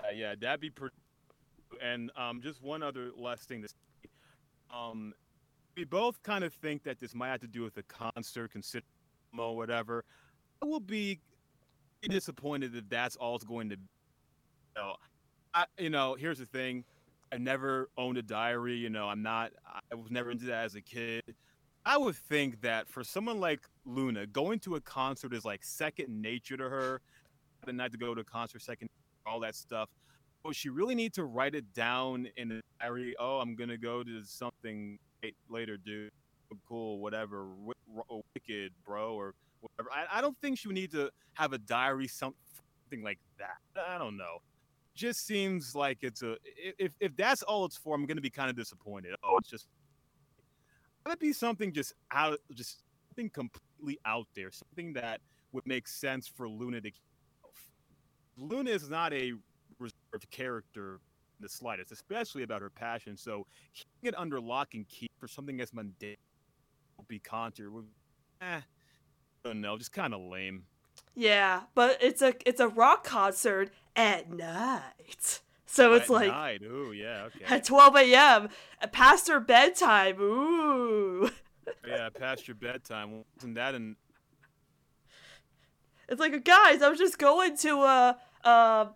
[0.00, 0.94] Uh, yeah, that'd be pretty.
[1.82, 3.74] And um, just one other last thing to say.
[4.74, 5.14] Um,
[5.76, 8.84] we both kind of think that this might have to do with the concert, consider
[9.36, 10.04] or whatever.
[10.62, 11.20] I will be
[12.02, 13.82] disappointed if that's all it's going to be.
[14.76, 14.96] You know,
[15.54, 16.84] I, you know, here's the thing.
[17.32, 18.76] I never owned a diary.
[18.76, 19.52] You know, I'm not.
[19.90, 21.22] I was never into that as a kid.
[21.84, 26.08] I would think that for someone like Luna, going to a concert is like second
[26.20, 27.00] nature to her.
[27.66, 28.88] The night to go to a concert, second,
[29.26, 29.88] all that stuff.
[30.44, 33.14] But she really need to write it down in a diary.
[33.18, 34.98] Oh, I'm gonna go to something
[35.48, 36.10] later, dude.
[36.68, 37.46] Cool, whatever.
[38.34, 39.90] Wicked, bro, or whatever.
[39.92, 43.56] I, I don't think she would need to have a diary, something like that.
[43.88, 44.38] I don't know.
[44.98, 46.36] Just seems like it's a.
[46.76, 49.14] If if that's all it's for, I'm gonna be kind of disappointed.
[49.22, 49.68] Oh, it's just
[51.06, 55.20] gotta be something just out, just something completely out there, something that
[55.52, 56.90] would make sense for Luna to.
[58.36, 59.34] Luna is not a
[59.78, 60.98] reserved character
[61.38, 63.16] the slightest, especially about her passion.
[63.16, 66.16] So keeping it under lock and key for something as mundane
[66.96, 67.86] would be contour would,
[68.40, 68.62] eh, I
[69.44, 70.64] don't know, just kind of lame.
[71.14, 75.40] Yeah, but it's a it's a rock concert at night.
[75.70, 76.62] So it's at like night.
[76.62, 77.44] Ooh, yeah, okay.
[77.54, 78.48] At 12 a.m.
[78.90, 80.18] past her bedtime.
[80.18, 81.30] Ooh.
[81.86, 83.22] yeah, past your bedtime.
[83.36, 83.96] Wasn't that an?
[86.08, 88.86] It's like, guys, I was just going to uh uh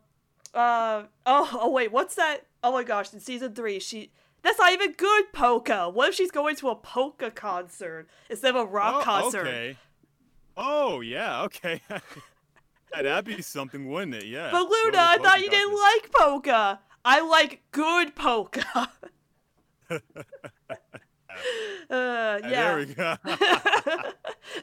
[0.55, 2.47] uh oh oh wait, what's that?
[2.65, 4.11] Oh my gosh, in season three, she
[4.43, 5.91] that's not even good polka.
[5.91, 9.47] What if she's going to a polka concert instead of a rock oh, concert?
[9.47, 9.77] Okay.
[10.57, 11.83] Oh yeah, okay.
[12.95, 14.27] Yeah, that'd be something, wouldn't it?
[14.27, 14.51] Yeah.
[14.51, 16.81] But Luna, I thought you didn't like polka.
[17.05, 18.65] I like good polka.
[19.91, 19.99] uh,
[21.91, 22.39] yeah.
[22.53, 23.17] There we go.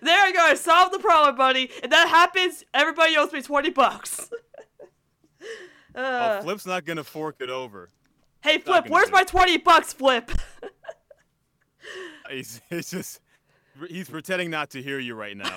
[0.02, 0.42] there we go.
[0.42, 1.70] I solved the problem, buddy.
[1.84, 4.30] If that happens, everybody owes me 20 bucks.
[5.96, 7.89] uh, oh, Flip's not going to fork it over.
[8.42, 10.32] Hey, Flip, where's my 20 bucks, Flip?
[12.30, 13.20] he's, he's just,
[13.89, 15.54] he's pretending not to hear you right now.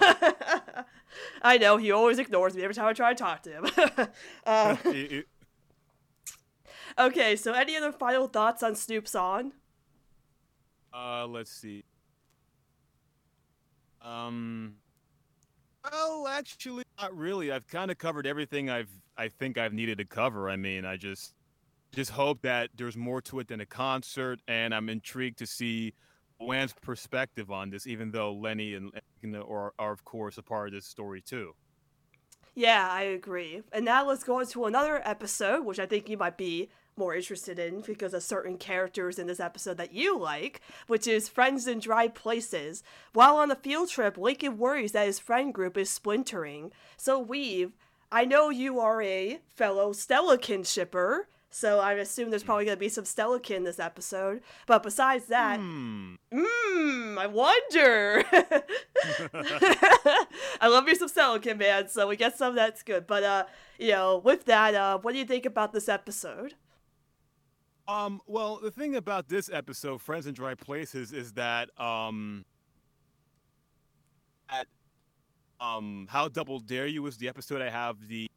[1.42, 3.66] I know he always ignores me every time I try to talk to him.
[4.46, 4.76] uh,
[6.98, 9.52] okay, so any other final thoughts on Snoop's on?
[10.92, 11.84] Uh, let's see.
[14.02, 14.74] Um,
[15.90, 17.52] well, actually, not really.
[17.52, 20.50] I've kind of covered everything I've I think I've needed to cover.
[20.50, 21.34] I mean, I just
[21.92, 25.94] just hope that there's more to it than a concert, and I'm intrigued to see
[26.42, 30.68] Luan's perspective on this, even though Leni and, and are, are, of course, a part
[30.68, 31.54] of this story too.
[32.54, 33.62] Yeah, I agree.
[33.72, 37.58] And now let's go to another episode, which I think you might be more interested
[37.58, 41.78] in because of certain characters in this episode that you like, which is Friends in
[41.78, 42.82] Dry Places.
[43.14, 46.72] While on a field trip, Lincoln worries that his friend group is splintering.
[46.98, 47.72] So, Weave,
[48.10, 52.80] I know you are a fellow Stellakin shipper, so I assume there's probably going to
[52.80, 54.40] be some Stellakin in this episode.
[54.66, 58.24] But besides that, mmm, mm, I wonder.
[60.60, 61.88] I love me some Stellakin, man.
[61.88, 63.06] So we get some that's good.
[63.06, 63.44] But uh,
[63.78, 66.54] you know, with that, uh, what do you think about this episode?
[67.86, 72.44] Um, well, the thing about this episode, Friends in Dry Places, is that um,
[74.48, 74.66] at
[75.60, 78.30] um, How Double Dare You is the episode I have the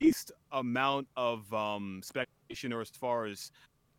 [0.00, 3.50] least amount of um speculation or as far as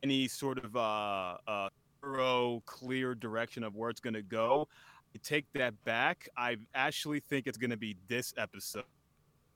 [0.04, 1.70] any sort of uh, uh
[2.02, 4.68] thorough, clear direction of where it's going to go.
[5.16, 6.28] I take that back.
[6.38, 8.86] I actually think it's going to be this episode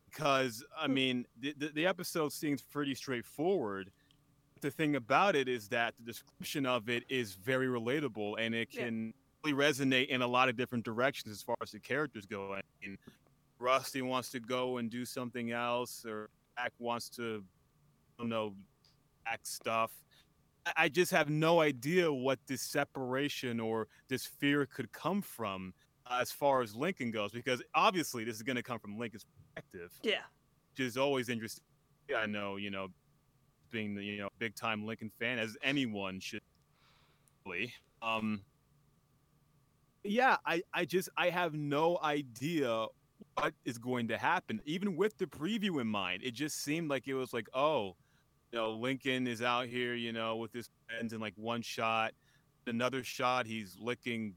[0.10, 0.94] because I hmm.
[0.94, 3.92] mean the, the, the episode seems pretty straightforward.
[4.62, 8.72] The thing about it is that the description of it is very relatable and it
[8.72, 12.54] can really resonate in a lot of different directions as far as the characters go.
[12.54, 12.98] I mean,
[13.60, 17.44] Rusty wants to go and do something else, or Zach wants to,
[18.18, 18.54] I don't know,
[19.26, 19.92] act stuff.
[20.76, 25.74] I just have no idea what this separation or this fear could come from
[26.08, 29.26] uh, as far as Lincoln goes, because obviously this is going to come from Lincoln's
[29.54, 29.92] perspective.
[30.02, 30.24] Yeah.
[30.72, 31.64] Which is always interesting.
[32.16, 32.88] I know, you know,
[33.72, 36.42] being the you know big time Lincoln fan as anyone should.
[38.02, 38.42] Um.
[40.04, 42.88] Yeah, I I just I have no idea
[43.36, 44.62] what is going to happen.
[44.66, 47.96] Even with the preview in mind, it just seemed like it was like, oh,
[48.52, 52.14] you know, Lincoln is out here, you know, with his friends in like one shot,
[52.68, 54.34] another shot, he's licking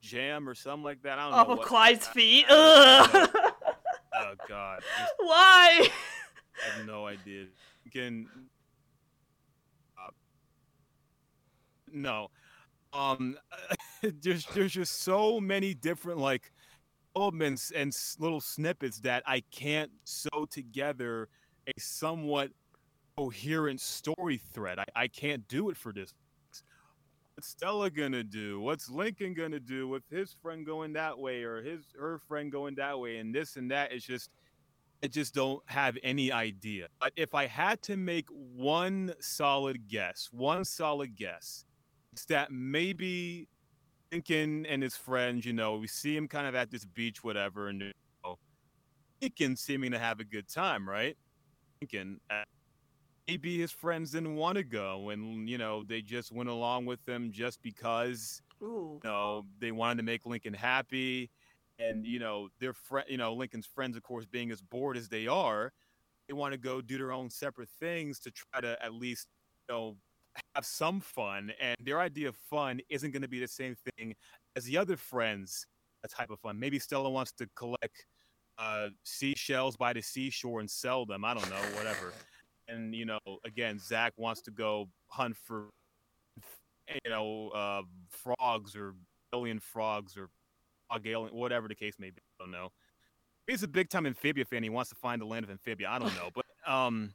[0.00, 1.18] jam or something like that.
[1.18, 1.54] I don't Off know.
[1.54, 2.46] of Clyde's feet.
[2.48, 3.30] I don't Ugh.
[3.34, 3.50] know.
[4.16, 5.88] oh God, just Why?
[5.88, 7.46] I have no idea.
[7.84, 8.28] Lincoln.
[9.96, 10.10] Uh,
[11.92, 12.28] no,
[12.92, 13.36] um,
[14.22, 16.52] there's there's just so many different like
[17.16, 21.28] elements and little snippets that I can't sew together
[21.66, 22.50] a somewhat
[23.16, 24.78] coherent story thread.
[24.78, 26.14] I, I can't do it for this.
[27.34, 28.60] What's Stella gonna do?
[28.60, 32.74] What's Lincoln gonna do with his friend going that way or his her friend going
[32.76, 33.92] that way and this and that?
[33.92, 34.30] It's just
[35.02, 36.88] I just don't have any idea.
[37.00, 41.64] But if I had to make one solid guess, one solid guess,
[42.12, 43.48] it's that maybe
[44.12, 47.68] Lincoln and his friends, you know, we see him kind of at this beach, whatever,
[47.68, 47.92] and you
[48.24, 48.38] know,
[49.22, 51.16] Lincoln seeming to have a good time, right?
[51.80, 52.42] Lincoln, uh,
[53.28, 57.06] maybe his friends didn't want to go, and you know, they just went along with
[57.08, 59.00] him just because Ooh.
[59.02, 61.30] you know they wanted to make Lincoln happy,
[61.78, 65.08] and you know their friend, you know Lincoln's friends, of course, being as bored as
[65.08, 65.72] they are,
[66.26, 69.28] they want to go do their own separate things to try to at least
[69.68, 69.96] you know
[70.54, 74.14] have some fun, and their idea of fun isn't going to be the same thing
[74.56, 75.66] as the other friends'
[76.02, 76.58] A type of fun.
[76.58, 78.06] Maybe Stella wants to collect
[78.56, 81.26] uh, seashells by the seashore and sell them.
[81.26, 82.12] I don't know, whatever.
[82.68, 85.70] And you know, again, Zach wants to go hunt for
[87.04, 88.94] you know uh, frogs or
[89.34, 90.28] alien frogs or
[90.88, 92.20] frog alien, whatever the case may be.
[92.40, 92.70] I don't know.
[93.48, 94.62] He's a big time amphibia fan.
[94.62, 95.88] He wants to find the land of amphibia.
[95.90, 97.12] I don't know, but um,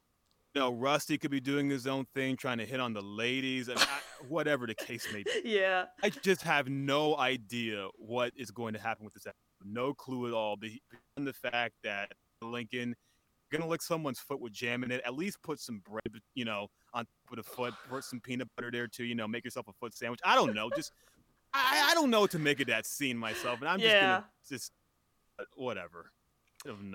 [0.56, 3.68] you know, Rusty could be doing his own thing, trying to hit on the ladies,
[3.68, 3.86] and I,
[4.30, 5.32] whatever the case may be.
[5.44, 5.86] Yeah.
[6.02, 9.36] I just have no idea what is going to happen with this episode.
[9.66, 10.56] No clue at all.
[10.56, 10.82] be-
[11.16, 12.96] Beyond the fact that Lincoln
[13.52, 15.02] gonna lick someone's foot with jam in it.
[15.06, 17.74] At least put some bread, you know, on top of the foot.
[17.90, 19.04] Put some peanut butter there too.
[19.06, 20.20] You know, make yourself a foot sandwich.
[20.26, 20.70] I don't know.
[20.76, 20.92] Just
[21.54, 24.02] I, I don't know what to make of that scene myself, and I'm just Yeah.
[24.08, 24.72] gonna just
[25.40, 26.12] uh, whatever.
[26.66, 26.94] Don't.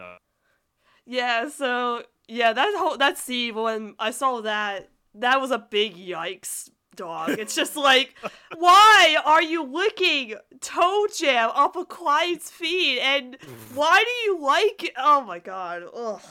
[1.07, 5.97] Yeah, so yeah, that whole that scene when I saw that, that was a big
[5.97, 7.31] yikes, dog.
[7.31, 8.15] It's just like,
[8.57, 13.37] why are you licking toe jam off a client's feet, and
[13.75, 14.85] why do you like?
[14.85, 14.93] it?
[14.97, 16.23] Oh my god, ugh.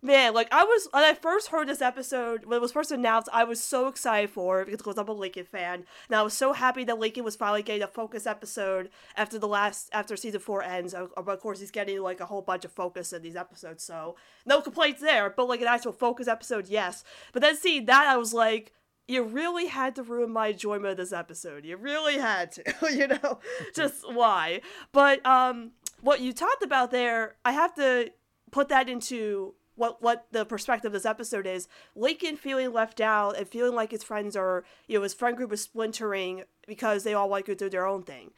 [0.00, 3.28] Man, like I was when I first heard this episode when it was first announced,
[3.32, 6.52] I was so excited for it because I'm a Lincoln fan, and I was so
[6.52, 10.62] happy that Lincoln was finally getting a focus episode after the last after season four
[10.62, 10.94] ends.
[10.94, 14.14] Of, of course, he's getting like a whole bunch of focus in these episodes, so
[14.46, 15.30] no complaints there.
[15.30, 17.02] But like an actual focus episode, yes.
[17.32, 18.72] But then seeing that, I was like,
[19.08, 21.64] you really had to ruin my enjoyment of this episode.
[21.64, 23.40] You really had to, you know,
[23.74, 24.60] just why.
[24.92, 28.12] But um, what you talked about there, I have to
[28.52, 31.68] put that into what what the perspective of this episode is.
[31.94, 35.52] Lincoln feeling left out and feeling like his friends are, you know, his friend group
[35.52, 38.32] is splintering because they all want to do their own thing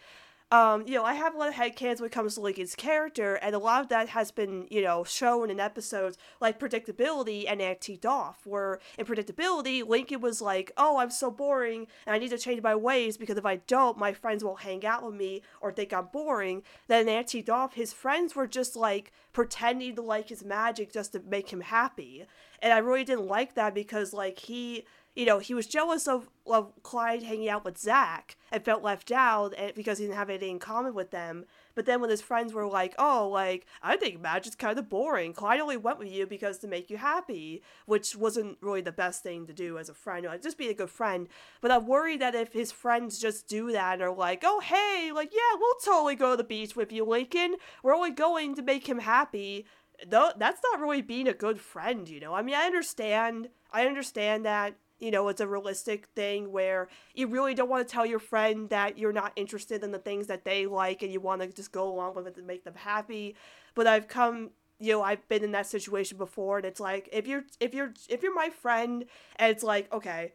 [0.53, 3.37] um, you know, I have a lot of headcanons when it comes to Lincoln's character,
[3.37, 7.63] and a lot of that has been, you know, shown in episodes like Predictability and
[7.63, 12.31] Anti Doff, where in Predictability, Lincoln was like, oh, I'm so boring, and I need
[12.31, 15.43] to change my ways because if I don't, my friends won't hang out with me
[15.61, 16.65] or think I'm boring.
[16.89, 21.13] Then in Anti Doff, his friends were just like pretending to like his magic just
[21.13, 22.27] to make him happy.
[22.61, 24.85] And I really didn't like that because, like, he
[25.16, 29.11] you know, he was jealous of, of Clyde hanging out with Zach and felt left
[29.11, 31.46] out because he didn't have anything in common with them.
[31.75, 35.33] But then when his friends were like, oh, like, I think magic's kind of boring.
[35.33, 39.23] Clyde only went with you because to make you happy, which wasn't really the best
[39.23, 40.27] thing to do as a friend.
[40.27, 41.29] Like, just be a good friend.
[41.61, 45.11] But I'm worried that if his friends just do that and are like, oh, hey,
[45.12, 47.57] like, yeah, we'll totally go to the beach with you, Lincoln.
[47.83, 49.66] We're only going to make him happy
[50.07, 53.87] though that's not really being a good friend you know i mean i understand i
[53.87, 58.07] understand that you know it's a realistic thing where you really don't want to tell
[58.07, 61.43] your friend that you're not interested in the things that they like and you want
[61.43, 63.35] to just go along with it to make them happy
[63.75, 67.27] but i've come you know i've been in that situation before and it's like if
[67.27, 69.05] you're if you're if you're my friend
[69.37, 70.33] and it's like okay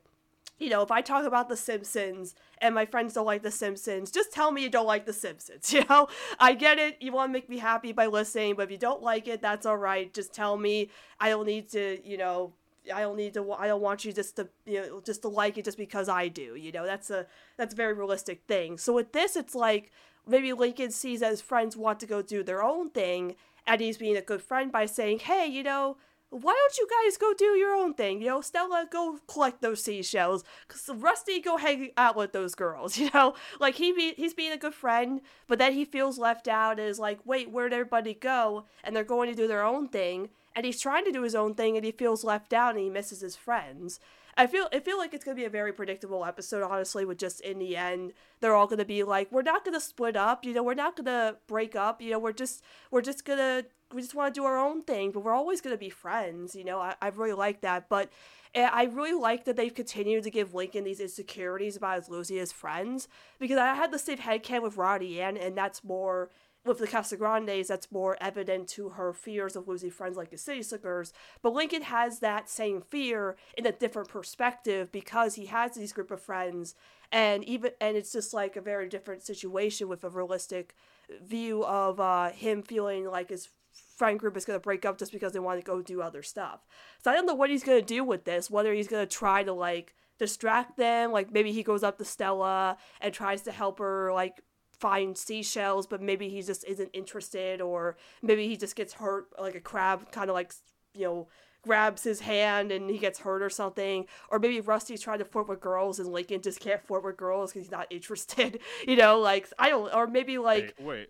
[0.57, 4.09] you know, if I talk about The Simpsons and my friends don't like The Simpsons,
[4.09, 5.73] just tell me you don't like The Simpsons.
[5.75, 6.07] You know,
[6.39, 7.01] I get it.
[7.01, 9.65] You want to make me happy by listening, but if you don't like it, that's
[9.65, 10.13] all right.
[10.13, 10.89] Just tell me.
[11.19, 12.53] I don't need to, you know,
[12.93, 13.51] I don't need to.
[13.53, 16.27] I don't want you just to, you know, just to like it just because I
[16.27, 16.55] do.
[16.55, 17.25] You know, that's a
[17.57, 18.77] that's a very realistic thing.
[18.77, 19.91] So with this, it's like
[20.27, 23.35] maybe Lincoln sees that his friends want to go do their own thing,
[23.67, 25.97] and he's being a good friend by saying, "Hey, you know."
[26.41, 28.19] why don't you guys go do your own thing?
[28.21, 30.43] You know, Stella, go collect those seashells.
[30.67, 32.97] Cause Rusty, go hang out with those girls.
[33.05, 36.47] You know, like he be, he's being a good friend, but then he feels left
[36.47, 36.79] out.
[36.79, 38.65] And is like, wait, where'd everybody go?
[38.83, 41.53] And they're going to do their own thing, and he's trying to do his own
[41.53, 43.99] thing, and he feels left out, and he misses his friends.
[44.37, 47.05] I feel I feel like it's gonna be a very predictable episode, honestly.
[47.05, 50.43] With just in the end, they're all gonna be like, we're not gonna split up,
[50.43, 54.01] you know, we're not gonna break up, you know, we're just we're just gonna we
[54.01, 56.55] just want to do our own thing, but we're always going to be friends.
[56.55, 57.87] You know, I, I really like that.
[57.87, 58.09] But
[58.53, 62.37] eh, I really like that they've continued to give Lincoln these insecurities about his losing
[62.37, 63.07] his friends
[63.39, 66.29] because I had the same headcan with Ronnie Anne, and that's more
[66.65, 70.63] with the Casagrandes, that's more evident to her fears of losing friends like the City
[70.63, 71.13] Slickers.
[71.41, 76.11] But Lincoln has that same fear in a different perspective because he has these group
[76.11, 76.75] of friends,
[77.11, 80.75] and even and it's just like a very different situation with a realistic
[81.23, 83.49] view of uh, him feeling like his
[83.97, 86.23] friend group is going to break up just because they want to go do other
[86.23, 86.65] stuff.
[87.03, 89.15] So I don't know what he's going to do with this, whether he's going to
[89.15, 93.51] try to like distract them, like maybe he goes up to Stella and tries to
[93.51, 94.41] help her like
[94.79, 99.55] find seashells, but maybe he just isn't interested or maybe he just gets hurt like
[99.55, 100.53] a crab kind of like,
[100.93, 101.27] you know,
[101.65, 104.05] grabs his hand and he gets hurt or something.
[104.29, 107.51] Or maybe Rusty's trying to flirt with girls and Lincoln just can't flirt with girls
[107.51, 108.59] because he's not interested.
[108.87, 109.91] You know, like I don't.
[109.93, 111.07] Or maybe like wait,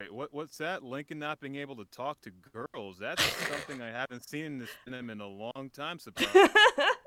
[0.00, 0.82] wait, what what's that?
[0.82, 2.98] Lincoln not being able to talk to girls.
[2.98, 5.98] That's something I haven't seen in this film in a long time.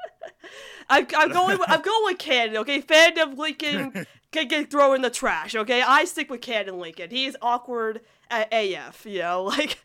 [0.90, 1.58] I'm, I'm going.
[1.58, 2.58] With, I'm going with canon.
[2.58, 5.56] Okay, fandom Lincoln can get thrown in the trash.
[5.56, 7.10] Okay, I stick with canon Lincoln.
[7.10, 9.06] He's awkward at AF.
[9.06, 9.78] You know, like,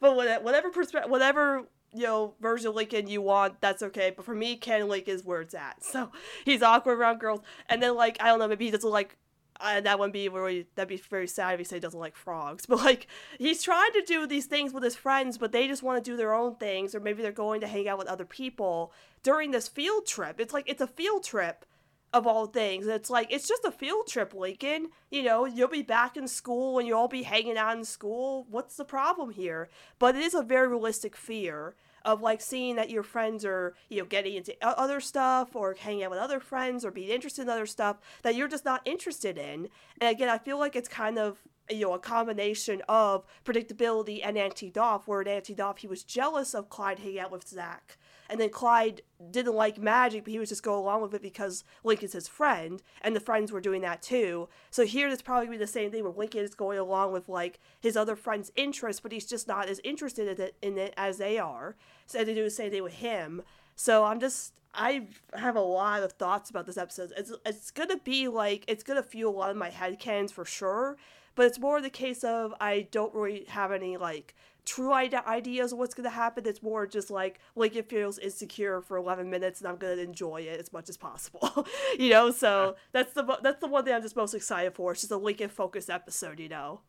[0.00, 4.12] but whatever perspective, whatever you know version of Lincoln you want, that's okay.
[4.14, 5.82] But for me, canon Lincoln is where it's at.
[5.82, 6.10] So
[6.44, 9.16] he's awkward around girls, and then like I don't know, maybe he doesn't like
[9.64, 12.16] uh, that wouldn't be really that'd be very sad if he said he doesn't like
[12.16, 12.66] frogs.
[12.74, 13.06] But like
[13.38, 16.16] he's trying to do these things with his friends but they just want to do
[16.16, 18.92] their own things or maybe they're going to hang out with other people
[19.22, 20.40] during this field trip.
[20.40, 21.64] It's like it's a field trip
[22.12, 22.86] of all things.
[22.86, 24.90] It's like it's just a field trip lincoln.
[25.10, 28.46] You know you'll be back in school and you'll all be hanging out in school.
[28.50, 29.68] What's the problem here?
[29.98, 31.74] But it is a very realistic fear
[32.04, 36.04] of like seeing that your friends are you know getting into other stuff or hanging
[36.04, 39.38] out with other friends or being interested in other stuff that you're just not interested
[39.38, 39.68] in
[40.00, 44.36] and again i feel like it's kind of you know a combination of predictability and
[44.36, 47.96] Auntie Dolph where in Auntie Dolph he was jealous of clyde hanging out with zach
[48.28, 51.64] and then Clyde didn't like magic, but he was just go along with it because
[51.82, 54.48] Lincoln's his friend, and the friends were doing that too.
[54.70, 57.60] So here, it's probably be the same thing where Lincoln is going along with like
[57.80, 61.18] his other friends' interests, but he's just not as interested in it, in it as
[61.18, 61.76] they are.
[62.06, 63.42] So they do the same thing with him.
[63.76, 67.12] So I'm just I have a lot of thoughts about this episode.
[67.16, 70.44] It's it's gonna be like it's gonna fuel a lot of my head cans for
[70.44, 70.96] sure,
[71.34, 74.34] but it's more the case of I don't really have any like
[74.64, 76.46] true ideas of what's going to happen.
[76.46, 80.02] It's more just like like it feels insecure for 11 minutes, and I'm going to
[80.02, 81.66] enjoy it as much as possible.
[81.98, 84.92] you know, so that's the that's the one thing I'm just most excited for.
[84.92, 86.40] It's just a Lincoln focused episode.
[86.40, 86.80] You know.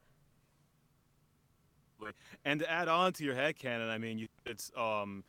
[2.43, 5.23] And to add on to your head canon, I mean, it's um,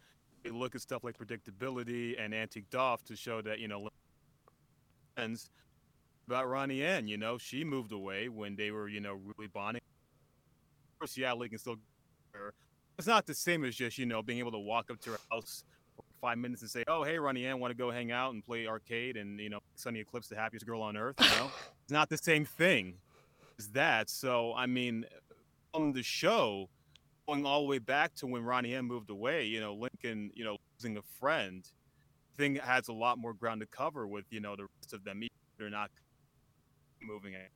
[0.45, 3.89] you look at stuff like predictability and Auntie Dolph to show that you know,
[5.17, 5.39] and
[6.27, 9.83] about Ronnie Anne, you know, she moved away when they were you know really bonding.
[10.95, 11.77] Of course, yeah, Lincoln still
[12.33, 12.53] her.
[12.99, 15.19] It's not the same as just you know being able to walk up to her
[15.31, 15.65] house
[15.97, 18.45] for five minutes and say, "Oh, hey, Ronnie Anne, want to go hang out and
[18.45, 21.51] play arcade and you know Sunny Eclipse, the happiest girl on earth." You know,
[21.83, 22.95] it's not the same thing
[23.59, 24.09] as that.
[24.09, 25.05] So I mean,
[25.77, 26.69] on the show,
[27.29, 30.45] going all the way back to when Ronnie Anne moved away, you know, Lincoln, you
[30.45, 31.65] know, losing a friend,
[32.37, 35.23] thing has a lot more ground to cover with you know the rest of them.
[35.59, 35.91] They're not
[37.03, 37.51] moving it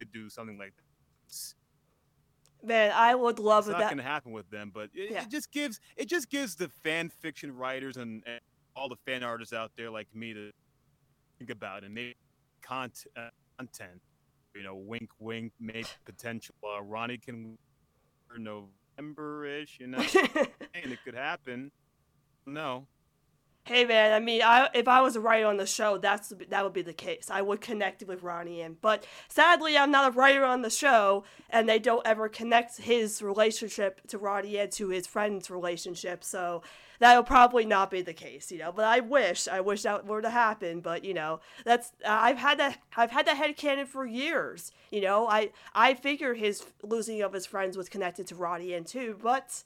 [0.00, 0.72] to do something like
[1.26, 1.54] this
[2.64, 3.88] Man, I would love it's not that.
[3.88, 5.22] going to happen with them, but it, yeah.
[5.22, 8.40] it, just gives it just gives the fan fiction writers and, and,
[8.74, 10.50] all the fan artists out there like me to
[11.38, 12.16] think about and make
[12.62, 13.12] content.
[13.14, 13.28] Uh,
[13.58, 14.00] content.
[14.54, 16.54] You know, wink, wink, make potential.
[16.62, 17.56] Uh, Ronnie can
[18.36, 19.78] November-ish.
[19.80, 19.98] You know,
[20.74, 21.70] and it could happen.
[22.46, 22.86] No.
[23.64, 26.64] Hey man, I mean, I, if I was a writer on the show, that's that
[26.64, 27.28] would be the case.
[27.30, 31.22] I would connect with Ronnie Anne but sadly, I'm not a writer on the show,
[31.48, 36.24] and they don't ever connect his relationship to Ronnie Anne to his friend's relationship.
[36.24, 36.62] So
[36.98, 38.72] that'll probably not be the case, you know.
[38.72, 40.80] But I wish, I wish that were to happen.
[40.80, 44.72] But you know, that's uh, I've had that I've had that head canon for years.
[44.90, 48.82] You know, I I figure his losing of his friends was connected to Ronnie Anne
[48.82, 49.62] too, but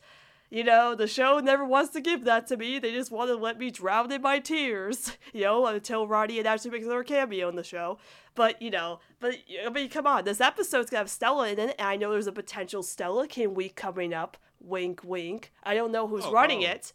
[0.51, 2.79] you know, the show never wants to give that to me.
[2.79, 6.47] They just want to let me drown in my tears, you know, until Ronnie Anne
[6.47, 7.99] actually makes another cameo in the show.
[8.35, 11.75] But, you know, but, I mean, come on, this episode's gonna have Stella in it,
[11.79, 14.37] and I know there's a potential Stellakin week coming up.
[14.61, 15.53] Wink, wink.
[15.63, 16.71] I don't know who's oh, running oh.
[16.71, 16.93] it,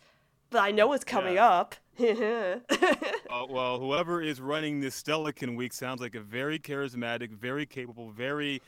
[0.49, 1.47] but I know it's coming yeah.
[1.47, 1.75] up.
[1.99, 8.09] uh, well, whoever is running this Stellakin week sounds like a very charismatic, very capable,
[8.09, 8.61] very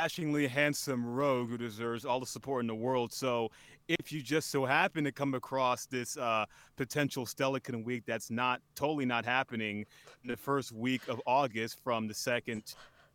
[0.00, 3.12] dashingly handsome rogue who deserves all the support in the world.
[3.12, 3.50] So
[3.88, 6.44] if you just so happen to come across this uh,
[6.76, 9.86] potential Stellakin week that's not totally not happening
[10.22, 12.74] in the first week of August from the second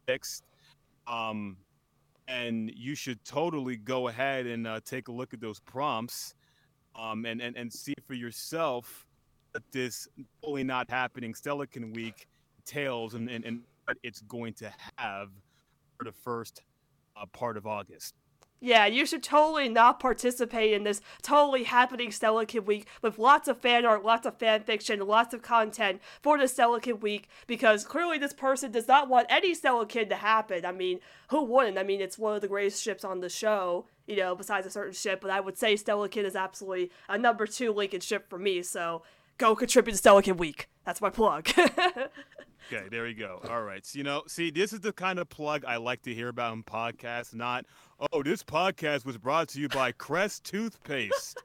[0.10, 0.42] sixth,
[1.06, 1.56] um,
[2.28, 6.34] and you should totally go ahead and uh, take a look at those prompts
[6.96, 9.06] um, and, and, and see for yourself
[9.54, 10.08] that this
[10.42, 12.28] totally not happening Stellakin week
[12.58, 15.30] entails and, and, and what it's going to have
[16.00, 16.64] for the first
[17.16, 18.16] uh, part of August.
[18.64, 23.58] Yeah, you should totally not participate in this totally happening Stellakin week with lots of
[23.58, 28.20] fan art, lots of fan fiction, lots of content for the Stellakin week because clearly
[28.20, 30.64] this person does not want any Stellakin to happen.
[30.64, 31.00] I mean,
[31.30, 31.80] who wouldn't?
[31.80, 34.70] I mean, it's one of the greatest ships on the show, you know, besides a
[34.70, 38.38] certain ship, but I would say Stellakin is absolutely a number two Lincoln ship for
[38.38, 39.02] me, so
[39.40, 40.70] go contribute to Stellakin week.
[40.86, 41.50] That's my plug.
[42.72, 43.42] Okay, there we go.
[43.50, 43.86] All right.
[43.86, 46.54] So, you know, see, this is the kind of plug I like to hear about
[46.54, 47.66] in podcasts, not,
[48.14, 51.38] oh, this podcast was brought to you by Crest Toothpaste.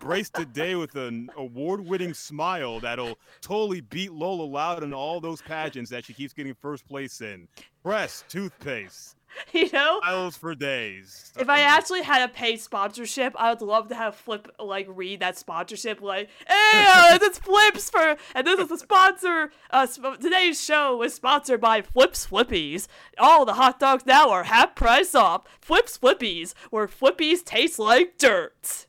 [0.00, 5.42] Brace today with an award winning smile that'll totally beat Lola Loud in all those
[5.42, 7.48] pageants that she keeps getting first place in.
[7.82, 9.17] Crest Toothpaste.
[9.52, 10.00] you know?
[10.00, 14.14] Miles for days if i actually had a paid sponsorship i would love to have
[14.14, 18.78] flip like read that sponsorship like hey uh, it's flips for and this is a
[18.78, 22.86] sponsor uh sp- today's show is sponsored by flips flippies.
[23.18, 25.44] All the hot dogs now are half price off.
[25.60, 28.86] Flips flippies where flippies taste like dirt.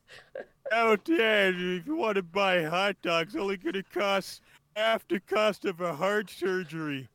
[0.71, 4.41] Oh yeah if you want to buy hot dogs only gonna cost
[4.75, 7.09] half the cost of a heart surgery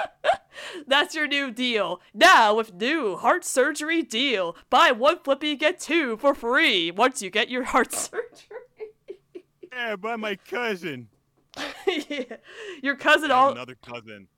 [0.86, 2.00] That's your new deal.
[2.12, 4.56] Now with new heart surgery deal.
[4.70, 9.44] Buy one flippy, get two for free once you get your heart surgery.
[9.72, 11.08] yeah, by my cousin.
[11.86, 12.36] yeah.
[12.82, 14.28] Your cousin all another cousin.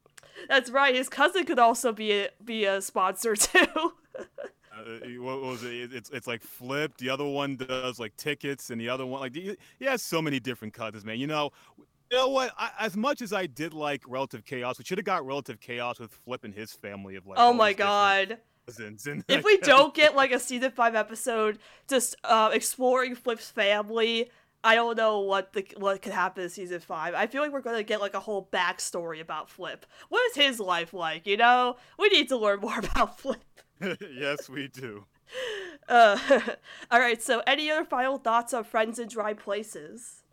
[0.48, 0.94] That's right.
[0.94, 3.92] His cousin could also be a, be a sponsor too.
[4.76, 5.92] Uh, what was it?
[5.92, 6.94] It's it's like Flip.
[6.98, 10.38] The other one does like tickets, and the other one like he has so many
[10.38, 11.18] different cousins, man.
[11.18, 11.50] You know,
[12.10, 12.52] you know what?
[12.58, 15.98] I, as much as I did like Relative Chaos, we should have got Relative Chaos
[15.98, 17.38] with Flip and his family of like.
[17.38, 18.38] Oh my god.
[18.78, 24.28] And, if we don't get like a season five episode just uh, exploring Flip's family,
[24.64, 27.14] I don't know what the what could happen in season five.
[27.14, 29.86] I feel like we're gonna get like a whole backstory about Flip.
[30.08, 31.28] What is his life like?
[31.28, 33.38] You know, we need to learn more about Flip.
[33.80, 35.04] yes, we do.
[35.88, 36.18] Uh,
[36.90, 37.22] all right.
[37.22, 40.24] So, any other final thoughts on Friends in Dry Places?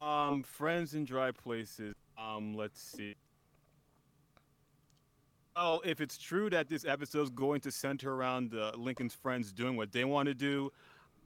[0.00, 1.94] Um, friends in dry places.
[2.16, 3.16] Um, let's see.
[5.56, 9.52] Oh, if it's true that this episode is going to center around uh, Lincoln's friends
[9.52, 10.70] doing what they want to do,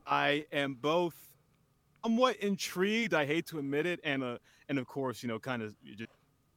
[0.06, 1.14] I am both
[2.02, 3.12] somewhat intrigued.
[3.12, 4.38] I hate to admit it, and uh,
[4.70, 6.10] and of course, you know, kind of just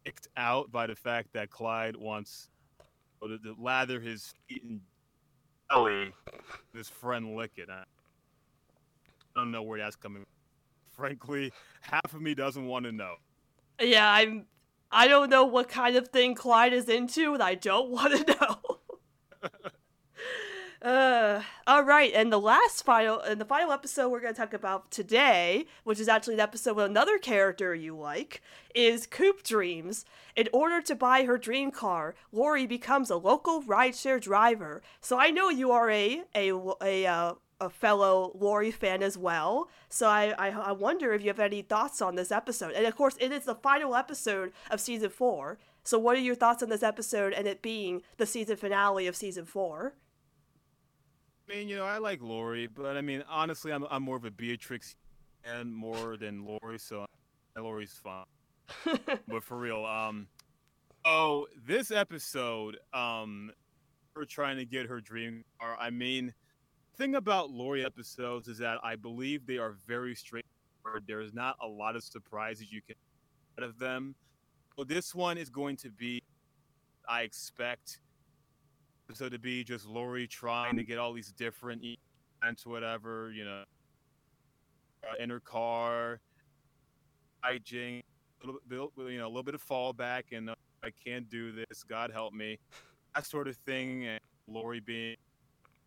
[0.06, 2.50] kicked out by the fact that Clyde wants
[3.22, 4.80] to, to lather his feet in
[5.70, 6.14] jelly.
[6.74, 7.70] His friend lick it.
[7.70, 7.84] I
[9.36, 10.26] don't know where that's coming
[10.96, 13.16] frankly, half of me doesn't want to know.
[13.82, 14.46] Yeah, I'm.
[14.92, 18.36] I don't know what kind of thing Clyde is into, and I don't want to
[18.40, 18.80] know.
[20.90, 24.54] uh, all right, and the last final, and the final episode we're going to talk
[24.54, 28.42] about today, which is actually an episode with another character you like,
[28.74, 30.06] is Coop Dreams.
[30.36, 34.82] In order to buy her dream car, Lori becomes a local rideshare driver.
[35.02, 39.70] So I know you are a a a uh, a fellow Lori fan as well.
[39.90, 42.74] So I, I, I wonder if you have any thoughts on this episode.
[42.74, 45.58] And of course, it is the final episode of season four.
[45.84, 49.16] So what are your thoughts on this episode and it being the season finale of
[49.16, 49.94] season four?
[51.48, 54.26] I mean, you know, I like Lori, but I mean, honestly, I'm I'm more of
[54.26, 54.96] a Beatrix
[55.44, 57.06] and more than Lori, so
[57.56, 58.26] Lori's fine.
[59.28, 60.28] but for real, um,
[61.06, 63.52] oh, this episode, um,
[64.16, 65.78] we're trying to get her dream car.
[65.80, 66.34] I mean
[66.98, 70.46] thing about Lori episodes is that I believe they are very straight
[71.08, 72.96] there's not a lot of surprises you can
[73.58, 74.16] out of them.
[74.78, 76.22] So this one is going to be,
[77.08, 78.00] I expect,
[79.14, 83.64] so to be just Lori trying to get all these different events, whatever, you know,
[85.04, 86.20] uh, in her car,
[87.44, 88.02] hijing,
[88.44, 91.52] a little bit, you know, a little bit of fallback, and uh, I can't do
[91.52, 91.84] this.
[91.84, 92.60] God help me,
[93.14, 94.06] that sort of thing.
[94.06, 95.16] And Lori being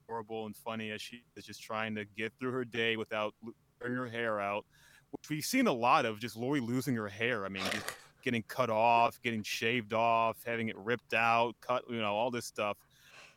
[0.08, 3.34] horrible and funny as she is just trying to get through her day without
[3.80, 4.64] tearing her hair out,
[5.10, 6.18] which we've seen a lot of.
[6.18, 7.44] Just Lori losing her hair.
[7.44, 7.86] I mean, just
[8.22, 12.46] getting cut off, getting shaved off, having it ripped out, cut, you know, all this
[12.46, 12.76] stuff.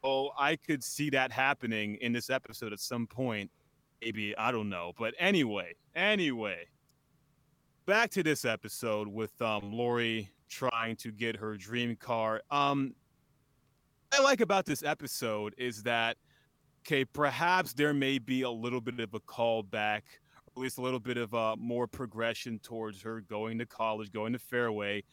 [0.04, 3.52] Oh, I could see that happening in this episode at some point.
[4.02, 6.66] Maybe I don't know, but anyway, anyway,
[7.86, 12.42] back to this episode with um Lori trying to get her dream car.
[12.50, 12.96] Um,
[14.12, 16.18] I like about this episode is that
[16.82, 20.02] okay, perhaps there may be a little bit of a callback,
[20.46, 24.12] or at least a little bit of a more progression towards her going to college,
[24.12, 25.04] going to Fairway,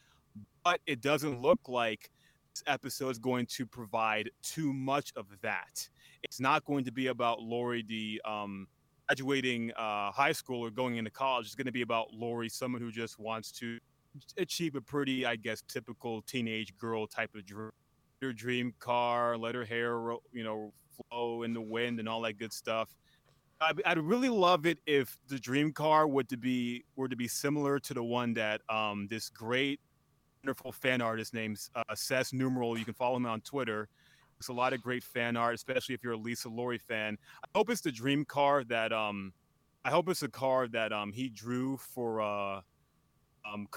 [0.63, 2.09] but it doesn't look like
[2.53, 5.87] this episode is going to provide too much of that.
[6.23, 8.67] It's not going to be about Lori, the um,
[9.07, 11.45] graduating uh, high school or going into college.
[11.45, 13.77] It's going to be about Lori, someone who just wants to
[14.37, 17.71] achieve a pretty, I guess, typical teenage girl type of dream.
[18.21, 19.93] Her dream car, let her hair,
[20.33, 20.73] you know,
[21.09, 22.89] flow in the wind and all that good stuff.
[23.61, 27.27] I'd, I'd really love it if the dream car would to be were to be
[27.27, 29.79] similar to the one that um, this great,
[30.43, 31.83] wonderful fan artist named uh,
[32.31, 32.77] Numeral.
[32.77, 33.89] You can follow him on Twitter.
[34.37, 37.17] It's a lot of great fan art, especially if you're a Lisa Lori fan.
[37.43, 39.33] I hope it's the dream car that um,
[39.83, 42.61] I hope it's a car that um he drew for uh
[43.51, 43.67] um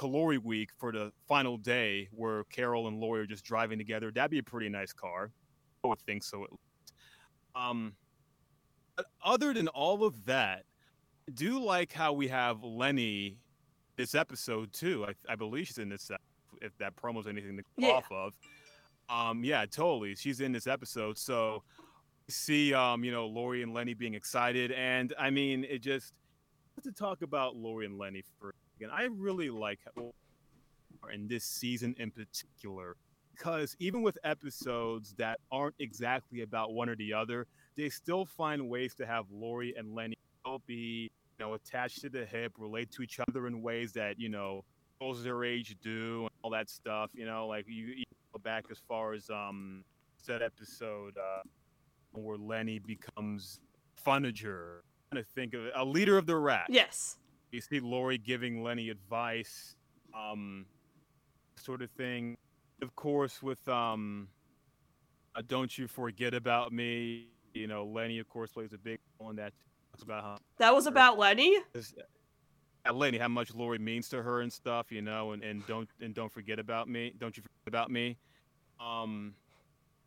[0.45, 4.11] Week for the final day where Carol and Lori are just driving together.
[4.11, 5.31] That'd be a pretty nice car.
[5.85, 6.47] I would think so.
[7.55, 7.95] Um,
[8.97, 10.65] but other than all of that,
[11.29, 13.39] I do like how we have Leni
[13.97, 15.07] this episode too.
[15.07, 16.11] I, I believe she's in this.
[16.61, 17.93] If that promo's anything to go Yeah.
[17.95, 18.35] off of,
[19.09, 20.15] um, yeah, totally.
[20.15, 21.63] She's in this episode, so
[22.29, 26.13] see, um, you know, Lori and Leni being excited, and I mean, it just
[26.85, 28.91] to talk about Lori and Leni for again.
[28.93, 29.81] I really like
[31.13, 32.97] in this season in particular
[33.35, 38.69] because even with episodes that aren't exactly about one or the other, they still find
[38.69, 42.91] ways to have Lori and Leni still be, you know, attached to the hip, relate
[42.93, 44.65] to each other in ways that you know
[45.01, 47.11] girls their age do, and all that stuff.
[47.15, 49.85] You know, like you, you go back as far as um
[50.27, 51.43] that episode uh,
[52.13, 53.61] where Leni becomes
[54.05, 54.79] Funager.
[55.11, 56.67] I'm trying to think of it, a leader of the rat.
[56.69, 57.17] Yes.
[57.51, 59.77] You see Lori giving Leni advice,
[60.17, 60.67] um,
[61.57, 62.37] sort of thing.
[62.83, 64.27] Of course, with um,
[65.37, 69.31] uh, "Don't You Forget About Me," you know, Leni, of course, plays a big role
[69.31, 69.53] in that.
[69.93, 71.57] Talks about how That was about Leni.
[71.77, 75.89] uh, Leni, how much Lori means to her and stuff, you know, and, and don't
[76.01, 77.13] and don't forget about me.
[77.19, 78.17] Don't you forget about me.
[78.81, 79.35] Um,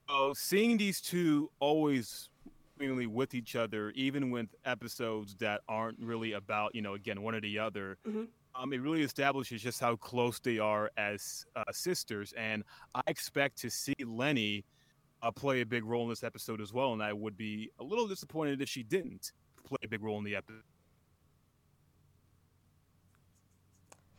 [0.09, 2.29] so seeing these two always
[2.77, 7.33] seemingly with each other, even with episodes that aren't really about, you know, again, one
[7.35, 8.27] or the other, Mhm.
[8.57, 12.33] Um, it really establishes just how close they are as uh, sisters.
[12.37, 14.63] And I expect to see Leni
[15.21, 16.93] uh, play a big role in this episode as well.
[16.93, 19.33] And I would be a little disappointed if she didn't
[19.65, 20.63] play a big role in the episode.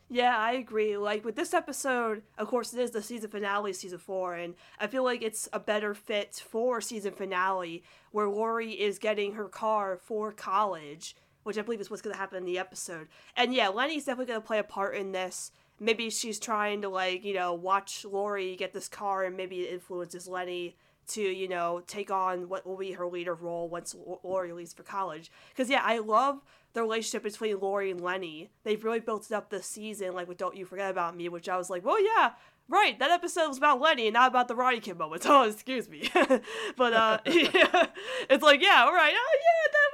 [0.09, 0.95] Yeah, I agree.
[0.95, 4.87] Like with this episode, of course, it is the season finale, season four, and I
[4.87, 9.97] feel like it's a better fit for season finale where Lori is getting her car
[10.01, 11.13] for college,
[11.47, 13.07] which I believe is what's going to happen in the episode.
[13.35, 15.51] And yeah, Leni's definitely going to play a part in this.
[15.79, 19.73] Maybe she's trying to like you know watch Lori get this car, and maybe it
[19.73, 20.75] influences Leni
[21.09, 24.83] to you know take on what will be her leader role once Lori leaves for
[24.83, 25.31] college.
[25.49, 26.41] Because yeah, I love
[26.73, 28.49] the relationship between Lori and Leni.
[28.63, 31.47] They've really built it up this season, like with "Don't You Forget About Me," which
[31.47, 32.31] I was like, well, yeah,
[32.69, 32.97] right.
[32.99, 35.25] That episode was about Leni and not about the Ronnie Kid moments.
[35.37, 36.09] Oh, excuse me.
[36.75, 37.87] but uh, yeah,
[38.29, 39.13] it's like, yeah, all right.
[39.15, 39.89] Oh, yeah, that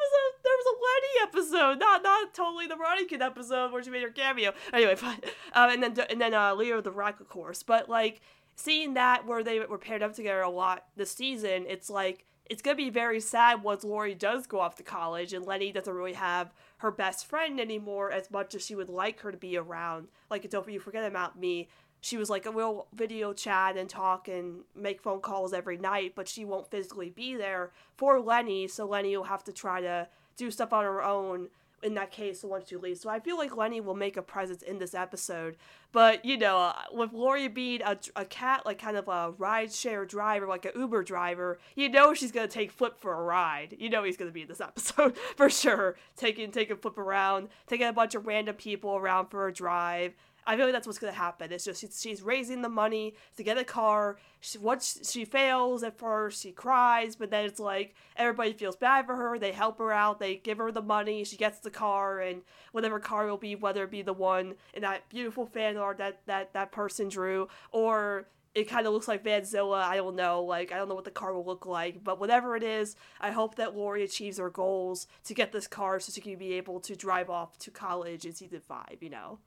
[0.63, 4.09] was a Leni episode, not not totally the Ronnie Kid episode where she made her
[4.09, 4.53] cameo.
[4.71, 5.19] Anyway, fine.
[5.53, 7.63] Um, and then and then uh, Leo the Rock, of course.
[7.63, 8.21] But like
[8.55, 12.61] seeing that where they were paired up together a lot this season, it's like it's
[12.61, 16.13] gonna be very sad once Lori does go off to college and Leni doesn't really
[16.13, 20.07] have her best friend anymore as much as she would like her to be around.
[20.29, 21.69] Like don't you forget about me.
[22.01, 26.11] She was like a real video chat and talk and make phone calls every night,
[26.17, 30.09] but she won't physically be there for Leni, so Leni will have to try to
[30.35, 31.49] do stuff on her own
[31.83, 32.97] in that case once you leave.
[32.97, 35.57] So I feel like Leni will make a presence in this episode.
[35.91, 40.07] But you know, uh, with Lori being a, a cat, like kind of a rideshare
[40.07, 43.75] driver, like an Uber driver, you know she's gonna take Flip for a ride.
[43.77, 47.87] You know he's gonna be in this episode for sure, taking taking Flip around, taking
[47.87, 50.13] a bunch of random people around for a drive.
[50.45, 51.51] I feel like that's what's gonna happen.
[51.51, 54.17] It's just she's, she's raising the money to get a car.
[54.41, 59.05] She, once she fails at first, she cries, but then it's like everybody feels bad
[59.05, 59.39] for her.
[59.39, 60.19] They help her out.
[60.19, 61.23] They give her the money.
[61.23, 62.41] She gets the car, and
[62.71, 66.21] whatever car will be, whether it be the one in that beautiful fan art that
[66.25, 69.81] that that person drew, or it kind of looks like Vanzilla.
[69.81, 70.43] I don't know.
[70.43, 72.03] Like, I don't know what the car will look like.
[72.03, 75.99] But whatever it is, I hope that Lori achieves her goals to get this car
[75.99, 79.39] so she can be able to drive off to college in season five, you know?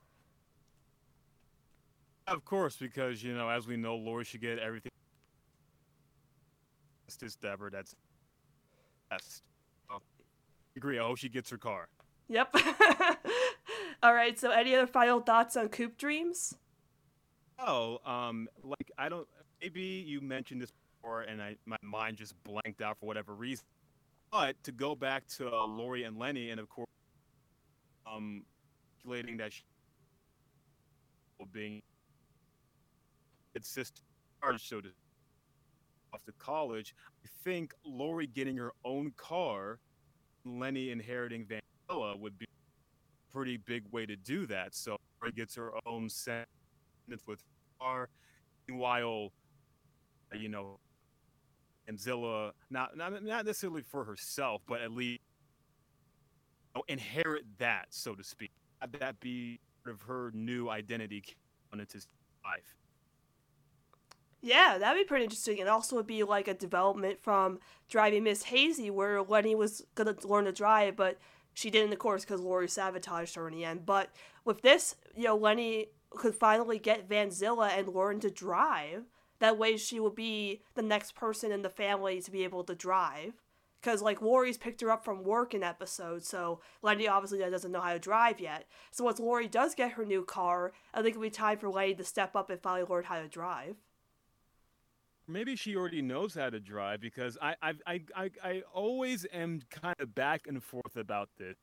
[2.27, 4.91] Of course, because you know, as we know, Lori should get everything.
[7.21, 7.95] This Deborah, that's
[9.09, 9.43] best.
[9.89, 10.03] Well,
[10.77, 10.99] agree.
[10.99, 11.87] I hope she gets her car.
[12.29, 12.55] Yep.
[14.03, 14.39] All right.
[14.39, 16.55] So, any other final thoughts on Coop Dreams?
[17.59, 19.27] Oh, um, like I don't.
[19.63, 23.65] Maybe you mentioned this before, and I my mind just blanked out for whatever reason.
[24.33, 26.89] But to go back to uh, Lori and Leni, and of course,
[28.05, 28.43] um,
[29.07, 29.63] calculating that she
[31.53, 31.83] being
[33.57, 34.03] its sister
[34.59, 34.91] so to
[36.15, 36.95] off to college.
[37.25, 39.81] I think Lori getting her own car,
[40.45, 44.75] Leni inheriting Vanzilla would be a pretty big way to do that.
[44.75, 46.47] So Lori gets her own sentence
[47.27, 47.43] with
[47.81, 48.09] car.
[48.69, 49.33] Meanwhile,
[50.33, 50.79] you know,
[51.89, 55.21] and Zilla not not not necessarily for herself, but at least
[56.75, 58.51] you know, inherit that, so to speak.
[58.81, 61.25] Have that be part of her new identity
[61.73, 61.99] on into
[62.45, 62.77] life.
[64.47, 65.59] Yeah, that'd be pretty interesting.
[65.59, 70.15] And also would be like a development from driving Miss Hazy, where Leni was gonna
[70.23, 71.19] learn to drive, but
[71.53, 73.85] she didn't, of course, because Lori sabotaged her in the end.
[73.85, 74.11] But
[74.45, 79.07] with this, you know, Leni could finally get Vanzilla and learn to drive.
[79.41, 82.75] That way, she will be the next person in the family to be able to
[82.77, 83.33] drive.
[83.81, 87.81] Because, like, Lori's picked her up from work in episode, so Leni obviously doesn't know
[87.81, 88.69] how to drive yet.
[88.93, 91.97] So, once Lori does get her new car, I think it'll be time for Leni
[91.97, 93.77] to step up and finally learn how to drive.
[95.29, 99.61] Maybe she already knows how to drive because I I I I, I always am
[99.71, 101.57] kind of back and forth about this.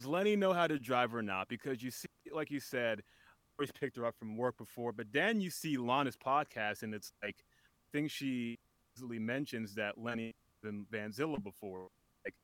[0.00, 1.48] Does Leni know how to drive or not?
[1.48, 3.02] Because you see, like you said,
[3.58, 7.12] always picked her up from work before, but then you see Lana's podcast, and it's
[7.22, 7.36] like
[7.92, 8.58] things she
[8.96, 10.34] easily mentions that Leni
[10.64, 11.88] and Vanzilla before,
[12.24, 12.34] like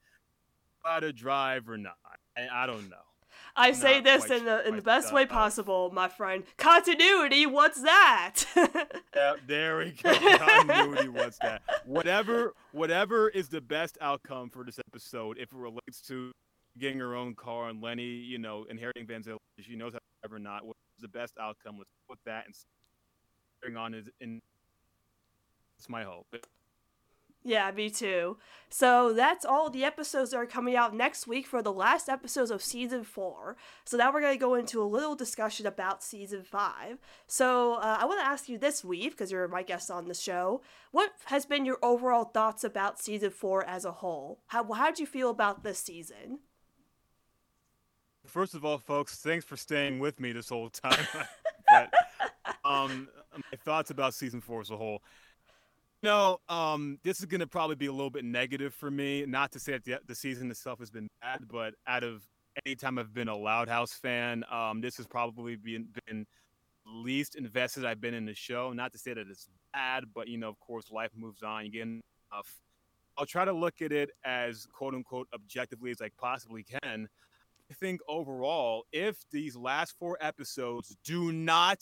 [0.85, 1.97] how to drive or not.
[2.37, 3.10] I, I don't know.
[3.57, 6.45] I say this in the in the best way possible, my friend.
[6.57, 8.45] Continuity, what's that?
[9.15, 10.15] yeah, there we go.
[10.15, 11.63] Continuity, what's that?
[11.85, 16.33] Whatever, whatever is the best outcome for this episode, if it relates to
[16.79, 20.37] getting her own car and Leni, you know, inheriting Vanzilla, she knows how to drive
[20.37, 20.65] or not.
[20.65, 21.77] What's the best outcome?
[21.79, 22.55] Let's put that and
[23.63, 24.41] bring on is in.
[25.79, 26.27] It's my hope.
[27.43, 28.37] Yeah, me too.
[28.69, 32.51] So that's all the episodes that are coming out next week for the last episodes
[32.51, 33.57] of season four.
[33.85, 36.99] So now we're going to go into a little discussion about season five.
[37.27, 40.15] So uh, I want to ask you this week, because you're my guest on the
[40.15, 40.61] show,
[40.91, 44.41] what has been your overall thoughts about season four as a whole?
[44.49, 46.41] How how did you feel about this season?
[48.27, 51.07] First of all, folks, thanks for staying with me this whole time.
[51.69, 51.93] but,
[52.65, 55.03] um, my thoughts about season four as a whole.
[56.03, 59.25] No, um, this is going to probably be a little bit negative for me.
[59.27, 62.27] Not to say that the, the season itself has been bad, but out of
[62.65, 66.27] any time I've been a Loud House fan, um, this has probably been, been
[66.87, 68.73] least invested I've been in the show.
[68.73, 71.67] Not to say that it's bad, but you know, of course, life moves on.
[71.67, 72.63] You get enough.
[73.19, 77.09] I'll try to look at it as quote unquote objectively as I possibly can.
[77.71, 81.79] I think overall, if these last four episodes do not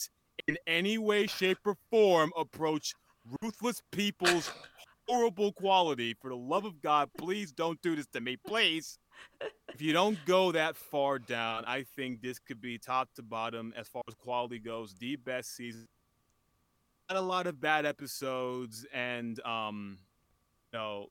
[0.48, 2.94] in any way, shape, or form approach
[3.42, 4.50] ruthless people's
[5.08, 6.14] horrible quality.
[6.20, 8.98] For the love of God, please don't do this to me, please.
[9.74, 13.72] If you don't go that far down, I think this could be top to bottom
[13.76, 15.86] as far as quality goes, the best season.
[17.08, 19.98] Not a lot of bad episodes, and um,
[20.72, 21.06] you know,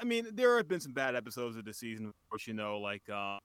[0.00, 2.46] I mean, there have been some bad episodes of the season, of course.
[2.46, 3.38] You know, like uh,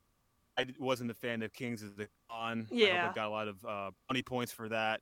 [0.57, 2.67] I wasn't a fan of Kings of the Con.
[2.71, 5.01] Yeah, I, got a lot of uh, money points for that.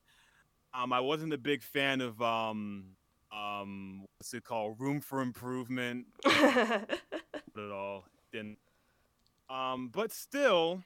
[0.74, 2.96] Um, I wasn't a big fan of um,
[3.32, 4.76] um, what's it called?
[4.80, 6.06] Room for Improvement.
[6.26, 8.06] at all.
[8.32, 8.58] Didn't.
[9.50, 10.82] Um, but still,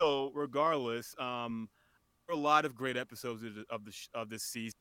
[0.00, 1.68] so regardless, um,
[2.30, 4.78] a lot of great episodes of the, of, the, of this season.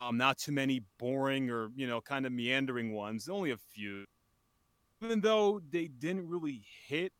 [0.00, 3.28] Um, not too many boring or you know kind of meandering ones.
[3.28, 4.04] Only a few.
[5.02, 7.12] Even though they didn't really hit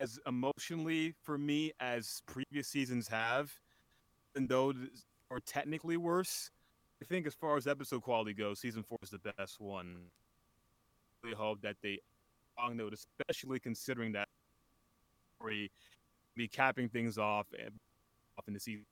[0.00, 3.52] as emotionally for me as previous seasons have,
[4.34, 4.72] and though
[5.30, 6.50] or technically worse.
[7.02, 9.96] I think as far as episode quality goes, season four is the best one.
[11.22, 11.98] I really hope that they
[12.58, 14.28] long note, especially considering that
[15.44, 15.70] we
[16.34, 17.72] be capping things off and
[18.38, 18.86] off in the season.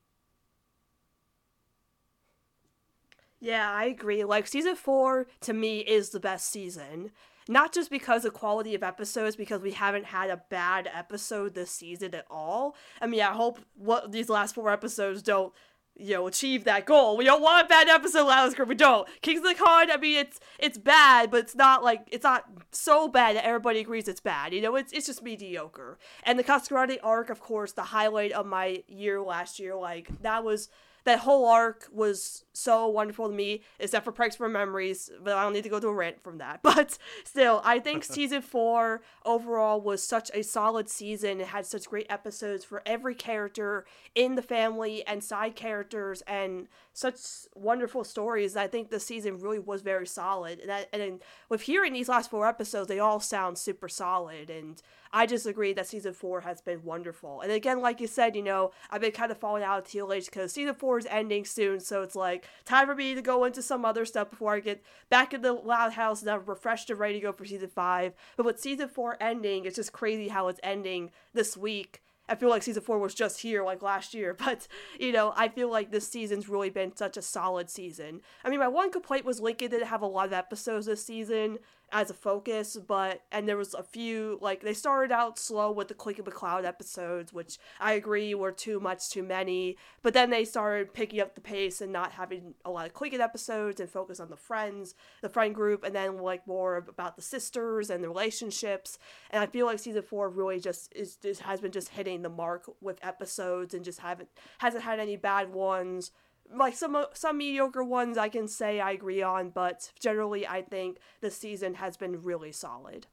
[3.40, 4.24] Yeah, I agree.
[4.24, 7.10] Like season four to me is the best season.
[7.46, 11.70] Not just because of quality of episodes, because we haven't had a bad episode this
[11.70, 12.74] season at all.
[13.02, 15.52] I mean, I hope what these last four episodes don't
[15.96, 17.16] you know, achieve that goal.
[17.16, 18.68] We don't want a bad episode, Loudest Group.
[18.68, 19.08] We don't.
[19.22, 22.44] Kings of the Con, I mean, it's it's bad, but it's not like it's not
[22.72, 24.52] so bad that everybody agrees it's bad.
[24.52, 25.98] You know, it's it's just mediocre.
[26.24, 29.76] And the Cascarati arc, of course, the highlight of my year last year.
[29.76, 30.68] Like that was
[31.04, 35.42] that whole arc was so wonderful to me, except for Pranks for Memories, but I
[35.42, 36.60] don't need to go to a rant from that.
[36.74, 41.40] But still, I think season four overall was such a solid season.
[41.40, 43.84] It had such great episodes for every character
[44.14, 47.18] in the family and side characters and such
[47.54, 48.56] wonderful stories.
[48.56, 50.60] I think the season really was very solid.
[50.60, 54.50] And, that, and with hearing these last four episodes, they all sound super solid.
[54.50, 54.80] And
[55.14, 57.40] I just agree that season four has been wonderful.
[57.40, 60.24] And again, like you said, you know, I've been kind of falling out of TLH
[60.24, 61.78] because season four is ending soon.
[61.78, 64.82] So it's like time for me to go into some other stuff before I get
[65.10, 68.12] back in the Loud House and I'm refreshed and ready to go for season five.
[68.36, 72.02] But with season four ending, it's just crazy how it's ending this week.
[72.28, 74.66] I feel like season four was just here like last year, but
[74.98, 78.20] you know, I feel like this season's really been such a solid season.
[78.44, 81.58] I mean, my one complaint was Lincoln didn't have a lot of episodes this season,
[81.92, 85.88] as a focus, but and there was a few like they started out slow with
[85.88, 89.76] the Clincoln McCloud episodes, which I agree were too much too many.
[90.02, 93.20] But then they started picking up the pace and not having a lot of Clincoln
[93.20, 97.22] episodes and focus on the friends, the friend group, and then like more about the
[97.22, 98.98] sisters and the relationships.
[99.30, 102.28] And I feel like season four really just is just has been just hitting the
[102.28, 104.28] mark with episodes and just haven't
[104.58, 106.10] hasn't had any bad ones
[106.52, 110.98] like some some mediocre ones I can say I agree on, but generally I think
[111.20, 113.06] the season has been really solid.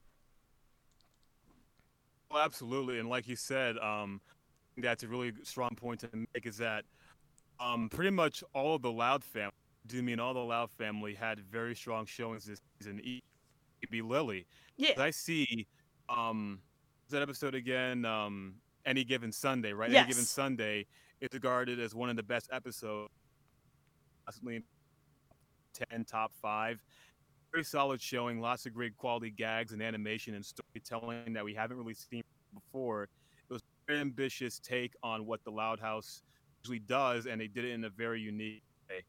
[2.32, 4.22] Well, absolutely, and like you said, um,
[4.78, 6.46] that's a really strong point to make.
[6.46, 6.86] Is that
[7.60, 9.52] um, pretty much all of the Loud family,
[9.88, 13.02] do mean all the Loud family had very strong showings this season.
[13.04, 13.22] E
[13.90, 14.46] be Lily.
[14.78, 14.94] Yeah.
[14.98, 15.68] I see.
[16.08, 16.60] Um,
[17.12, 18.06] that episode again?
[18.06, 18.56] Um,
[18.86, 19.92] any given Sunday, right?
[19.92, 20.04] Yes.
[20.04, 20.86] Any given Sunday
[21.20, 23.12] is regarded as one of the best episodes
[24.32, 24.64] possibly
[25.90, 26.82] 10, top five.
[27.52, 31.78] Very solid showing, lots of great quality gags and animation and storytelling that we haven't
[31.78, 32.24] really seen
[32.54, 33.04] before.
[33.04, 36.24] It was a very ambitious take on what the Loud House
[36.64, 39.04] usually does, and they did it in a very unique way.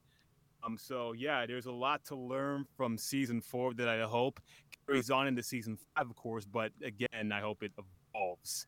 [0.64, 4.40] Um, so yeah, there's a lot to learn from season four that I hope
[4.88, 6.44] carries on into season five, of course.
[6.44, 7.70] But again, I hope it
[8.12, 8.66] evolves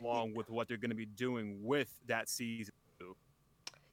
[0.00, 2.72] along with what they're going to be doing with that season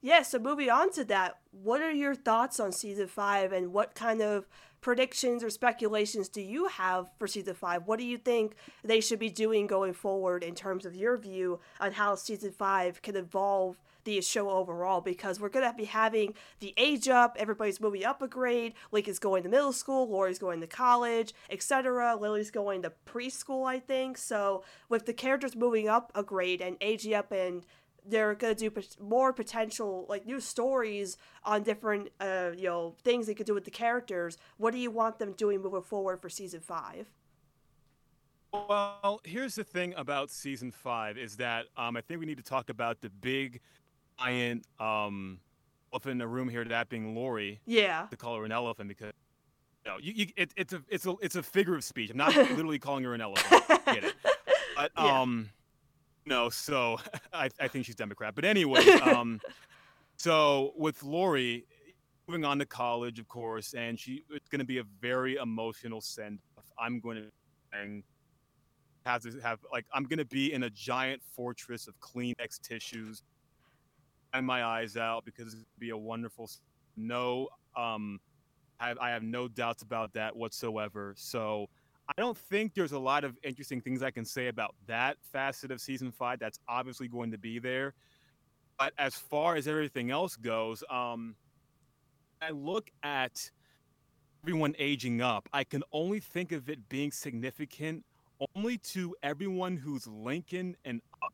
[0.06, 3.96] yeah, so moving on to that, what are your thoughts on season five and what
[3.96, 4.46] kind of
[4.80, 7.88] predictions or speculations do you have for season five?
[7.88, 8.54] What do you think
[8.84, 13.02] they should be doing going forward in terms of your view on how season five
[13.02, 15.00] can evolve the show overall?
[15.00, 18.74] Because we're gonna be having the age up, everybody's moving up a grade.
[18.92, 22.14] Link is going to middle school, Lori's going to college, etc.
[22.14, 24.18] Lily's going to preschool, I think.
[24.18, 27.64] So with the characters moving up a grade and aging up and
[28.08, 33.34] they're gonna do more potential like new stories on different uh you know things they
[33.34, 36.60] could do with the characters what do you want them doing moving forward for season
[36.60, 37.08] five
[38.52, 42.44] well here's the thing about season five is that um i think we need to
[42.44, 43.60] talk about the big
[44.18, 45.38] giant um
[45.92, 49.12] elephant in the room here that being Lori yeah to call her an elephant because
[49.86, 52.10] you know, you, you it, it's a it's a it's a figure of speech.
[52.10, 53.62] I'm not literally calling her an elephant.
[53.86, 54.14] Get it?
[54.76, 55.22] But yeah.
[55.22, 55.48] um,
[56.26, 56.98] no, so
[57.32, 58.34] I, I think she's Democrat.
[58.34, 59.40] But anyway, um,
[60.16, 61.66] so with Lori
[62.28, 66.00] moving on to college, of course, and she it's going to be a very emotional
[66.00, 66.40] send.
[66.78, 67.16] I'm going
[67.72, 68.02] to
[69.04, 73.22] have to have like I'm going to be in a giant fortress of Kleenex tissues
[74.34, 76.50] and my eyes out because it's going to be a wonderful.
[76.96, 78.20] No, um,
[78.80, 81.14] I have, I have no doubts about that whatsoever.
[81.16, 81.68] So
[82.08, 85.70] I don't think there's a lot of interesting things I can say about that facet
[85.70, 86.38] of season five.
[86.38, 87.94] That's obviously going to be there.
[88.78, 91.34] But as far as everything else goes, um,
[92.40, 93.50] I look at
[94.44, 95.48] everyone aging up.
[95.52, 98.04] I can only think of it being significant
[98.54, 101.32] only to everyone who's Lincoln and up.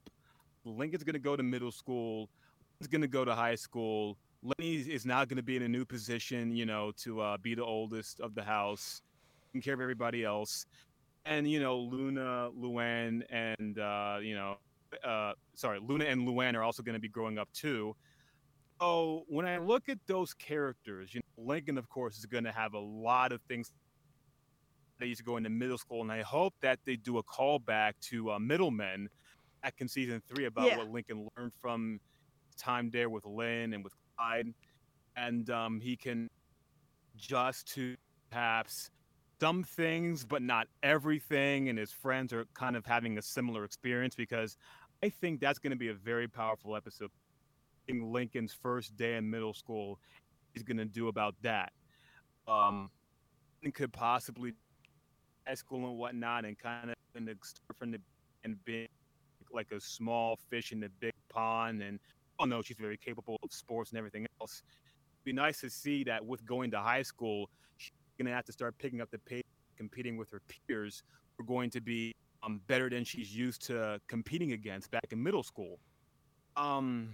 [0.64, 2.30] Lincoln's going to go to middle school.
[2.78, 4.16] He's going to go to high school.
[4.42, 7.54] Leni is now going to be in a new position, you know, to uh, be
[7.54, 9.02] the oldest of the house
[9.52, 10.66] taking care of everybody else.
[11.24, 14.56] and you know Luna, Luan, and uh, you know,
[15.04, 17.94] uh, sorry, Luna and Luan are also going to be growing up too.
[18.80, 22.50] So when I look at those characters, you know, Lincoln, of course, is going to
[22.50, 23.70] have a lot of things
[24.98, 28.32] that he's going to middle school, and I hope that they do a callback to
[28.32, 29.08] uh, Middlemen
[29.62, 30.78] back in season three about Yeah.
[30.78, 32.00] what Lincoln learned from
[32.56, 34.52] time there with Lynn and with Clyde,
[35.16, 36.28] and um, he can
[37.16, 37.94] just to
[38.30, 38.90] perhaps
[39.42, 44.14] some things, but not everything, and his friends are kind of having a similar experience
[44.14, 44.56] because
[45.02, 47.10] I think that's going to be a very powerful episode.
[47.88, 49.98] In Lincoln's first day in middle school,
[50.54, 51.72] he's going to do about that.
[52.46, 52.88] Um,
[53.74, 54.52] could possibly
[55.44, 57.34] high school and whatnot, and kind of in the
[57.80, 57.98] from the
[58.44, 58.86] and being
[59.52, 61.82] like a small fish in the big pond.
[61.82, 61.98] And
[62.38, 64.62] oh no, she's very capable of sports and everything else.
[65.16, 67.90] It'd be nice to see that with going to high school, she's
[68.22, 69.42] going to have to start picking up the pace,
[69.76, 71.02] competing with her peers.
[71.36, 75.22] Who are going to be um, better than she's used to competing against back in
[75.22, 75.78] middle school.
[76.56, 77.10] Um,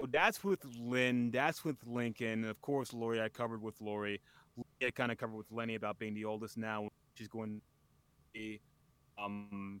[0.00, 1.30] so that's with Lynn.
[1.30, 2.44] That's with Lincoln.
[2.44, 4.20] Of course, Lori, I covered with Lori.
[4.82, 6.88] I kind of covered with Leni about being the oldest now.
[7.14, 7.60] She's going to
[8.34, 8.60] be,
[9.22, 9.80] um,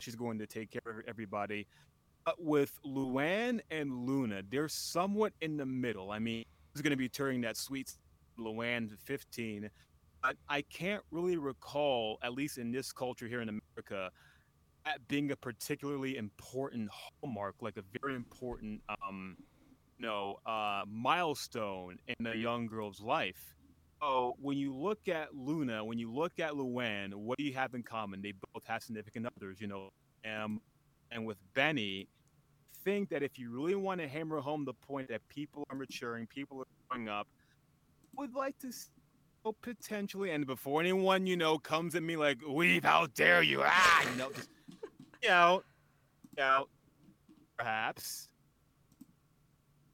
[0.00, 1.66] she's going to take care of everybody.
[2.24, 6.10] But with Luan and Luna, they're somewhat in the middle.
[6.10, 6.44] I mean,
[6.74, 7.94] who's going to be turning that sweet
[8.38, 9.70] Luan 15?
[10.22, 14.10] But I can't really recall, at least in this culture here in America,
[14.84, 19.36] that being a particularly important hallmark, like a very important, um,
[19.98, 23.54] you know, uh, milestone in a young girl's life.
[24.00, 27.74] So when you look at Luna, when you look at Luan, what do you have
[27.74, 28.22] in common?
[28.22, 29.90] They both have significant others, you know.
[30.24, 30.60] Um,
[31.10, 32.08] and with Benny,
[32.84, 36.26] think that if you really want to hammer home the point that people are maturing,
[36.26, 37.26] people are growing up,
[38.18, 38.72] would like to
[39.44, 43.62] oh, potentially, and before anyone you know comes at me like, "Weave, how dare you!"
[43.64, 44.50] Ah, you know, just
[45.22, 45.62] you know,
[46.36, 46.66] you know,
[47.56, 48.28] perhaps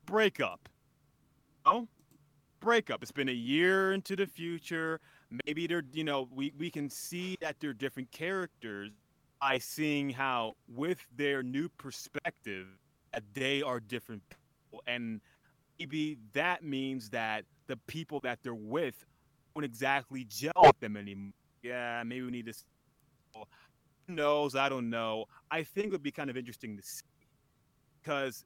[0.07, 0.69] breakup.
[1.67, 1.89] Oh,
[2.61, 3.03] breakup.
[3.03, 5.01] It's been a year into the future.
[5.47, 8.91] Maybe they're, you know, we, we can see that they're different characters
[9.41, 12.67] by seeing how, with their new perspective,
[13.13, 14.83] that they are different people.
[14.87, 15.21] And
[15.79, 19.05] maybe that means that the people that they're with
[19.55, 21.33] don't exactly gel with them anymore.
[21.63, 22.55] Yeah, maybe we need to.
[24.07, 24.55] Who knows?
[24.55, 25.27] I don't know.
[25.51, 27.03] I think it would be kind of interesting to see
[28.03, 28.45] because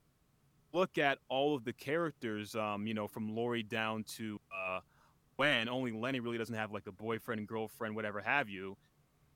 [0.73, 4.81] look at all of the characters, um, you know, from Lori down to uh,
[5.37, 8.77] when only Leni really doesn't have like a boyfriend, girlfriend, whatever have you.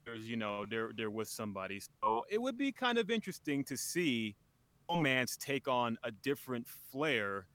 [0.05, 3.77] There's, you know, they're they're with somebody, so it would be kind of interesting to
[3.77, 4.35] see
[4.91, 7.47] romance take on a different flair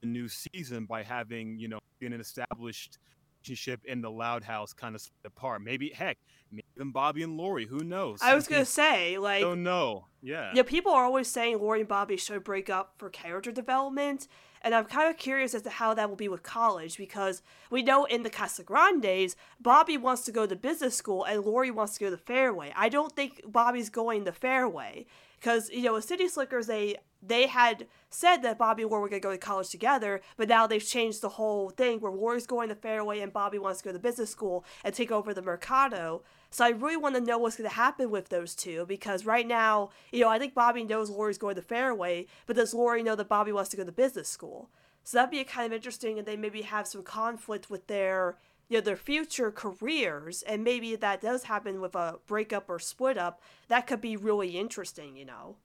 [0.00, 2.98] the new season by having you know been an established
[3.42, 5.62] relationship in the Loud House kind of split apart.
[5.62, 6.18] Maybe heck,
[6.50, 7.66] maybe even Bobby and Lori.
[7.66, 8.20] Who knows?
[8.22, 10.06] I was gonna say, like, oh no.
[10.22, 10.52] Yeah.
[10.54, 14.28] yeah, people are always saying Lori and Bobby should break up for character development,
[14.62, 17.82] and I'm kind of curious as to how that will be with college because we
[17.82, 22.00] know in the Casagrandes, Bobby wants to go to business school and Lori wants to
[22.00, 22.72] go to Fairway.
[22.76, 25.06] I don't think Bobby's going the Fairway
[25.40, 29.08] because you know with City Slickers they they had said that Bobby and Lori were
[29.08, 32.68] gonna go to college together, but now they've changed the whole thing where Lori's going
[32.68, 36.22] to Fairway and Bobby wants to go to business school and take over the Mercado.
[36.50, 39.46] So I really want to know what's going to happen with those two because right
[39.46, 43.14] now, you know, I think Bobby knows Lori's going to Fairway, but does Lori know
[43.14, 44.68] that Bobby wants to go to business school?
[45.04, 48.36] So that'd be kind of interesting, and they maybe have some conflict with their,
[48.70, 53.18] you know, their future careers, and maybe that does happen with a breakup or split
[53.18, 53.42] up.
[53.68, 55.56] That could be really interesting, you know.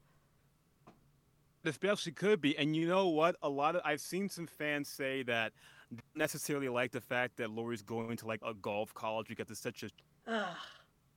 [1.66, 2.58] especially could be.
[2.58, 3.36] And you know what?
[3.42, 5.54] A lot of I've seen some fans say that
[5.92, 9.60] don't necessarily like the fact that Lori's going to like a golf college because it's
[9.62, 9.90] such a
[10.28, 10.56] Ugh,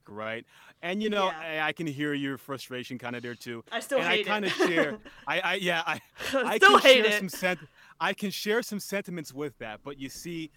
[0.06, 0.44] right.
[0.82, 1.62] And you know, Yeah.
[1.64, 3.64] I, I can hear your frustration kind of there too.
[3.72, 4.98] I still and I kind of share.
[5.26, 6.00] I, I yeah, I
[6.34, 7.18] I still can hate share it.
[7.18, 7.60] some sent-
[8.00, 9.80] I can share some sentiments with that.
[9.82, 10.50] But you see,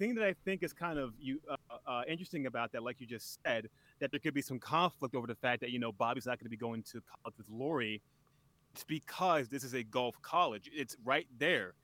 [0.00, 3.06] thing that I think is kind of you uh, uh, interesting about that, like you
[3.06, 3.68] just said,
[4.00, 6.46] that there could be some conflict over the fact that you know Bobby's not going
[6.46, 8.02] to be going to college with Lori.
[8.72, 10.70] It's because this is a golf college.
[10.72, 11.74] It's right there.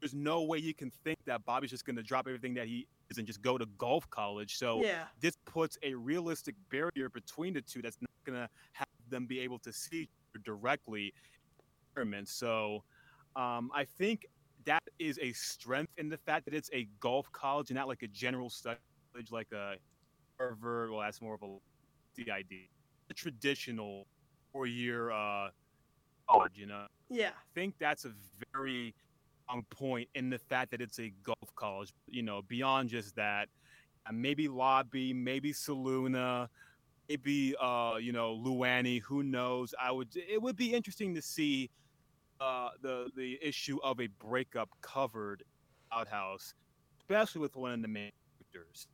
[0.00, 2.86] There's no way you can think that Bobby's just going to drop everything that he
[3.10, 4.58] is and just go to golf college.
[4.58, 5.04] So yeah.
[5.20, 9.38] this puts a realistic barrier between the two that's not going to have them be
[9.40, 11.14] able to see each other directly.
[12.24, 12.82] So
[13.36, 14.26] um, I think
[14.64, 18.02] that is a strength in the fact that it's a golf college and not like
[18.02, 18.78] a general study
[19.12, 19.76] college like a
[20.38, 20.90] Harvard.
[20.90, 21.58] Well, that's more of a
[22.16, 22.68] DID,
[23.10, 24.06] a traditional
[24.52, 25.48] four-year uh,
[26.28, 26.52] college.
[26.54, 27.30] You know, Yeah.
[27.30, 28.12] I think that's a
[28.52, 28.94] very
[29.48, 31.92] on point in the fact that it's a golf college.
[32.08, 33.48] You know, beyond just that,
[34.12, 36.48] maybe Lobby, maybe Saluna,
[37.08, 39.00] maybe uh, you know Luani.
[39.02, 39.74] Who knows?
[39.80, 40.08] I would.
[40.14, 41.70] It would be interesting to see
[42.42, 45.44] uh, the the issue of a breakup covered
[45.92, 46.54] outhouse,
[47.00, 48.10] especially with one of the main
[48.52, 48.86] characters,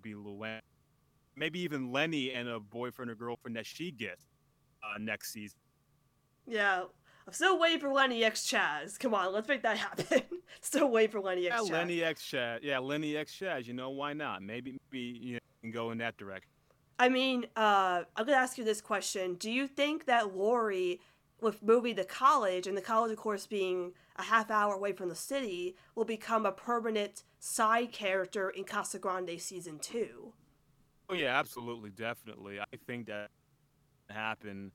[0.00, 0.60] be Luanny.
[1.34, 4.26] Maybe even Leni and a boyfriend or girlfriend that she gets
[4.82, 5.58] uh, next season.
[6.46, 6.84] Yeah,
[7.26, 8.98] I'm still waiting for Leni X Chaz.
[8.98, 10.22] Come on, let's make that happen.
[10.60, 12.58] still waiting for Leni X yeah, Leni X Chaz.
[12.62, 13.66] Yeah, Leni X Chaz.
[13.66, 14.42] You know why not?
[14.42, 16.50] Maybe maybe you know, can go in that direction.
[16.98, 21.00] I mean, uh, I'm gonna ask you this question: Do you think that Lori,
[21.42, 25.08] with moving to college, and the college, of course, being a half hour away from
[25.08, 30.32] the city, will become a permanent side character in Casagrande season two?
[31.08, 32.60] Oh yeah, absolutely, definitely.
[32.60, 33.30] I think that
[34.08, 34.72] happen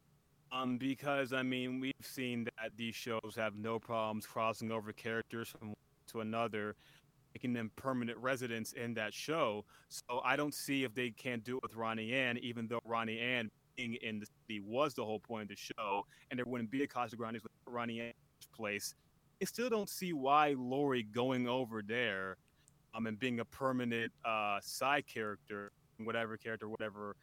[0.51, 5.49] um, because I mean we've seen that these shows have no problems crossing over characters
[5.49, 5.74] from
[6.09, 6.76] to another,
[7.34, 9.65] making them permanent residents in that show.
[9.89, 13.20] So I don't see if they can't do it with Ronnie Anne, even though Ronnie
[13.20, 16.71] Anne being in the city was the whole point of the show, and there wouldn't
[16.71, 18.13] be a Casagrande with Ronnie
[18.53, 18.95] place.
[19.41, 22.38] I still don't see why Lori going over there,
[22.93, 25.71] um, and being a permanent uh, side character,
[26.03, 27.15] whatever character, whatever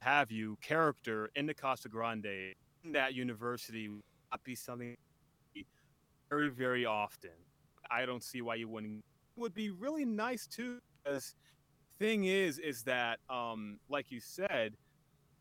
[0.00, 4.96] have you character in the Casagrande in that university would not be something
[6.30, 7.30] very, very often.
[7.90, 9.04] I don't see why you wouldn't.
[9.36, 10.78] It would be really nice too.
[11.04, 11.34] Because
[11.98, 14.74] thing is, is that um, like you said,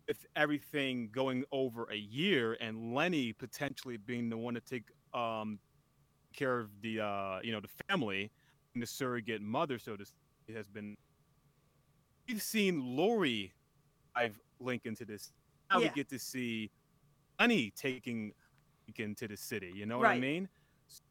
[0.10, 5.60] with everything going over a year and Leni potentially being the one to take um,
[6.36, 8.32] care of the uh, you know the family
[8.74, 10.98] and the surrogate mother, so to speak, has been.
[12.28, 13.54] We've seen Lori
[14.16, 15.32] I've link into this.
[15.72, 15.90] Now Yeah.
[15.90, 16.70] we get to see
[17.40, 18.34] Leni taking
[18.98, 19.72] into the city.
[19.74, 20.18] You know what Right.
[20.18, 20.50] I mean?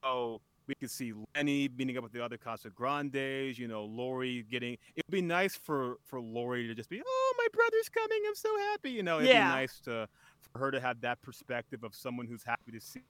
[0.03, 3.59] So we could see Leni meeting up with the other Casagrandes.
[3.59, 4.77] You know, Lori getting.
[4.97, 8.19] It'd be nice for for Lori to just be, oh, my brother's coming.
[8.29, 8.91] I'm so happy.
[8.91, 9.49] You know, it'd Yeah.
[9.49, 10.09] be nice to
[10.53, 13.01] for her to have that perspective of someone who's happy to see.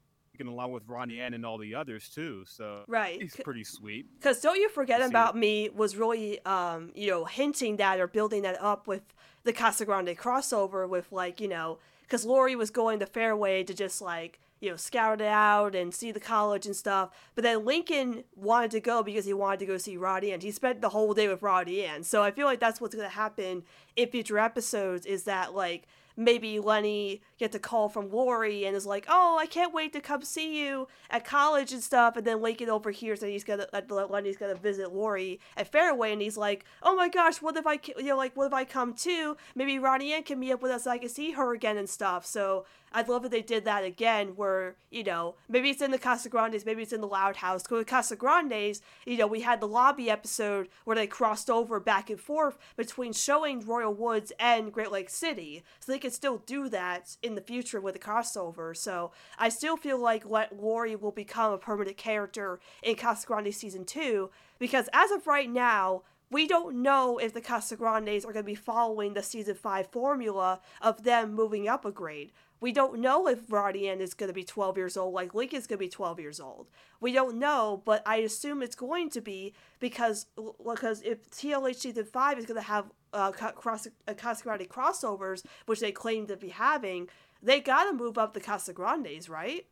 [0.40, 3.20] Along with Ronnie Anne and all the others too, so Right.
[3.20, 4.06] he's pretty sweet.
[4.20, 8.42] Because don't you forget about me was really, um, you know, hinting that or building
[8.42, 9.02] that up with
[9.42, 14.00] the Casagrande crossover with like, you know, because Lori was going to Fairway to just
[14.00, 17.10] like, you know, scout it out and see the college and stuff.
[17.34, 20.50] But then Lincoln wanted to go because he wanted to go see Roddy and he
[20.50, 23.14] spent the whole day with Roddy and So I feel like that's what's going to
[23.14, 23.62] happen
[23.96, 25.86] in future episodes is that like
[26.18, 30.00] maybe Leni gets a call from Lori and is like, "Oh, I can't wait to
[30.00, 33.88] come see you at college and stuff." And then Lincoln overhears that he's gonna that
[33.88, 37.78] Leni's gonna visit Lori at Fairway, and he's like, "Oh my gosh, what if I
[37.96, 39.36] you know like what if I come too?
[39.54, 41.88] Maybe Ronnie Anne can meet up with us, so I can see her again and
[41.88, 45.92] stuff." So I'd love if they did that again, where you know maybe it's in
[45.92, 47.62] the Casagrandes, maybe it's in the Loud House.
[47.62, 52.20] Because Casagrandes, you know, we had the lobby episode where they crossed over back and
[52.20, 57.34] forth between showing Royal Woods and Great Lake City, so they still do that in
[57.34, 58.76] the future with the crossover.
[58.76, 63.84] So I still feel like let Lori will become a permanent character in Casagrande season
[63.84, 66.02] two, because as of right now.
[66.30, 70.60] We don't know if the Casagrandes are going to be following the season 5 formula
[70.82, 72.32] of them moving up a grade.
[72.60, 75.78] We don't know if Rodian is going to be 12 years old, like Lincoln's going
[75.78, 76.68] to be 12 years old.
[77.00, 80.26] We don't know, but I assume it's going to be because
[80.64, 85.80] because if TLH season 5 is going to have uh, cross, uh, Casagrande crossovers, which
[85.80, 87.08] they claim to be having,
[87.42, 89.66] they got to move up the Casagrandes, right?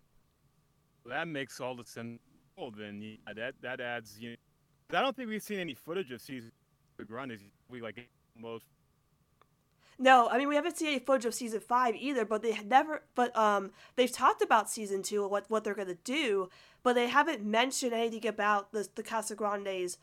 [1.05, 2.21] That makes all the sense.
[2.57, 4.19] Well, then yeah, that that adds.
[4.19, 6.53] You know, I don't think we've seen any footage of season
[7.05, 7.41] Grandes.
[7.69, 8.09] We like
[8.39, 8.67] most.
[9.99, 12.69] No, I mean we haven't seen any footage of season five either, but they had
[12.69, 13.03] never.
[13.15, 16.51] But um, they've talked about season two and what what they're gonna do,
[16.83, 19.97] but they haven't mentioned anything about the the Casagrandes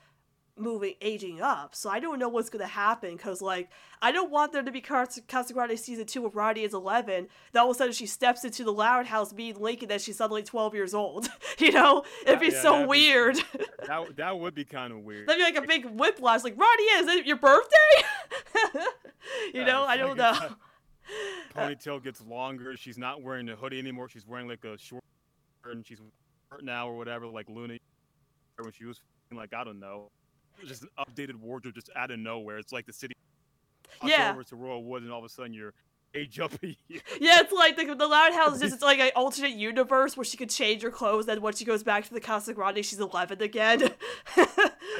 [0.55, 1.73] moving aging up.
[1.73, 3.69] So I don't know what's gonna happen because like
[4.03, 7.27] I don't want there to be Casa Casagrande season two with Roddy is eleven.
[7.51, 10.17] Then all of a sudden she steps into the Loud House being Lincoln that she's
[10.17, 11.27] suddenly twelve years old.
[11.59, 13.37] you know, it'd be Yeah, so that'd be- weird.
[13.87, 15.27] That that would be kind of weird.
[15.27, 16.43] That'd be like a big whiplash.
[16.43, 17.67] Like Roddy, is it your birthday?
[19.53, 20.34] you Yeah, know, I don't know.
[21.55, 22.76] Ponytail gets longer.
[22.78, 24.07] She's not wearing a hoodie anymore.
[24.09, 25.03] She's wearing like a short
[25.63, 25.99] shirt and she's
[26.49, 27.78] short now or whatever, like Luna
[28.59, 28.99] when she was
[29.34, 30.09] like I don't know.
[30.65, 32.57] Just an updated wardrobe just out of nowhere.
[32.57, 33.15] It's like the city
[34.03, 34.32] Yeah.
[34.32, 35.74] over to Royal Woods, and all of a sudden you're
[36.15, 37.01] age up a year.
[37.19, 40.24] Yeah, it's like the, the Loud House is just it's like an alternate universe where
[40.24, 41.26] she could change her clothes.
[41.26, 43.80] Then when she goes back to the Casagrande, she's eleven again.
[43.80, 43.97] That'd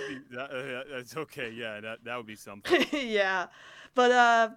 [0.10, 1.52] be- that- uh, that's okay.
[1.56, 2.86] Yeah, that that would be something.
[2.92, 3.46] yeah,
[3.96, 4.50] but uh,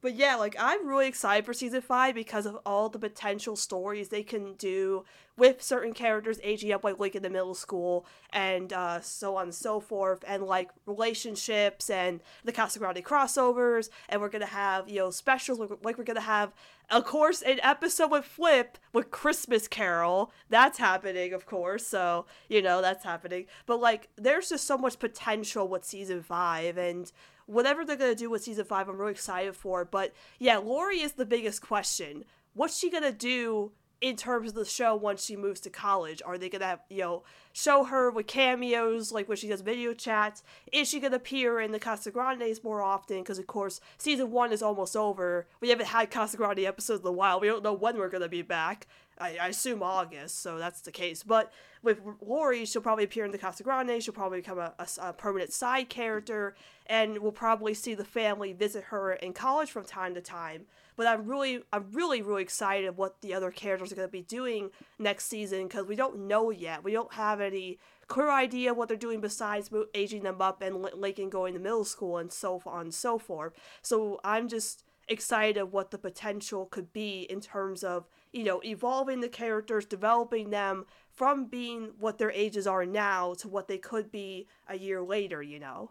[0.00, 4.08] But yeah, like I'm really excited for season five because of all the potential stories
[4.08, 5.04] they can do
[5.38, 9.54] with certain characters aging up like Lincoln the middle school and uh, so on and
[9.54, 15.10] so forth, and like relationships and the Casagrande crossovers, and we're gonna have you know
[15.10, 16.52] specials like we're gonna have
[16.90, 20.32] of course an episode with Flip with Christmas Carol.
[20.50, 23.46] That's happening of course so you know that's happening.
[23.66, 27.10] But like there's just so much potential with season five and
[27.46, 29.84] whatever they're gonna do with season five, I'm really excited for.
[29.84, 32.24] But yeah, Lori is the biggest question.
[32.54, 36.20] What's she gonna do in terms of the show once she moves to college?
[36.24, 39.94] Are they gonna have, you know show her with cameos like when she does video
[39.94, 40.42] chats?
[40.72, 43.18] Is she gonna appear in the Casagrandes more often?
[43.18, 45.46] Because of course season one is almost over.
[45.60, 47.40] We haven't had Casagrande episodes in a while.
[47.40, 48.86] We don't know when we're gonna be back.
[49.22, 51.22] I, I assume August, so that's the case.
[51.22, 54.02] But with Lori, she'll probably appear in the Casagrande.
[54.02, 56.54] She'll probably become a, a, a, permanent side character,
[56.86, 60.66] and we'll probably see the family visit her in college from time to time.
[60.96, 64.22] But I'm really, I'm really, really excited what the other characters are going to be
[64.22, 66.84] doing next season because we don't know yet.
[66.84, 67.78] We don't have any
[68.08, 72.18] clear idea what they're doing besides aging them up and Lincoln going to middle school
[72.18, 73.54] and so on and so forth.
[73.80, 78.60] So I'm just excited of what the potential could be in terms of you know
[78.64, 83.78] evolving the characters developing them from being what their ages are now to what they
[83.78, 85.90] could be a year later you know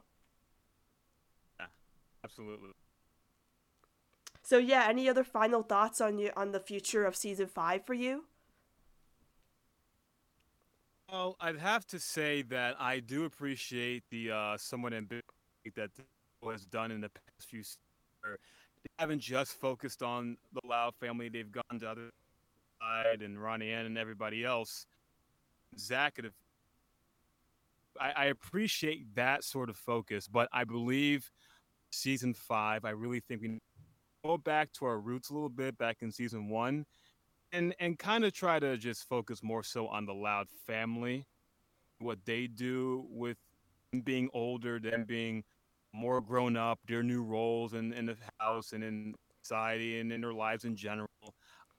[1.60, 1.68] yeah
[2.24, 2.72] absolutely
[4.44, 7.94] so yeah any other final thoughts on you on the future of season five for
[7.94, 8.26] you
[11.12, 15.22] well i'd have to say that i do appreciate the uh somewhat ambitious
[15.76, 15.92] that
[16.42, 17.64] was done in the past few
[18.84, 21.30] they haven't just focused on the Loud family.
[21.30, 22.10] They've gone to other
[23.22, 24.86] and Ronnie Anne and everybody else.
[25.78, 26.34] Zach could have.
[28.00, 31.30] I, I appreciate that sort of focus, but I believe
[31.92, 32.86] season five.
[32.86, 33.60] I really think we
[34.24, 36.86] go back to our roots a little bit back in season one,
[37.52, 41.26] and and kind of try to just focus more so on the Loud family,
[42.00, 43.38] what they do with
[44.04, 45.44] being older, them being
[45.94, 50.22] more grown up, their new roles in, in the house and in society and in
[50.22, 51.08] their lives in general.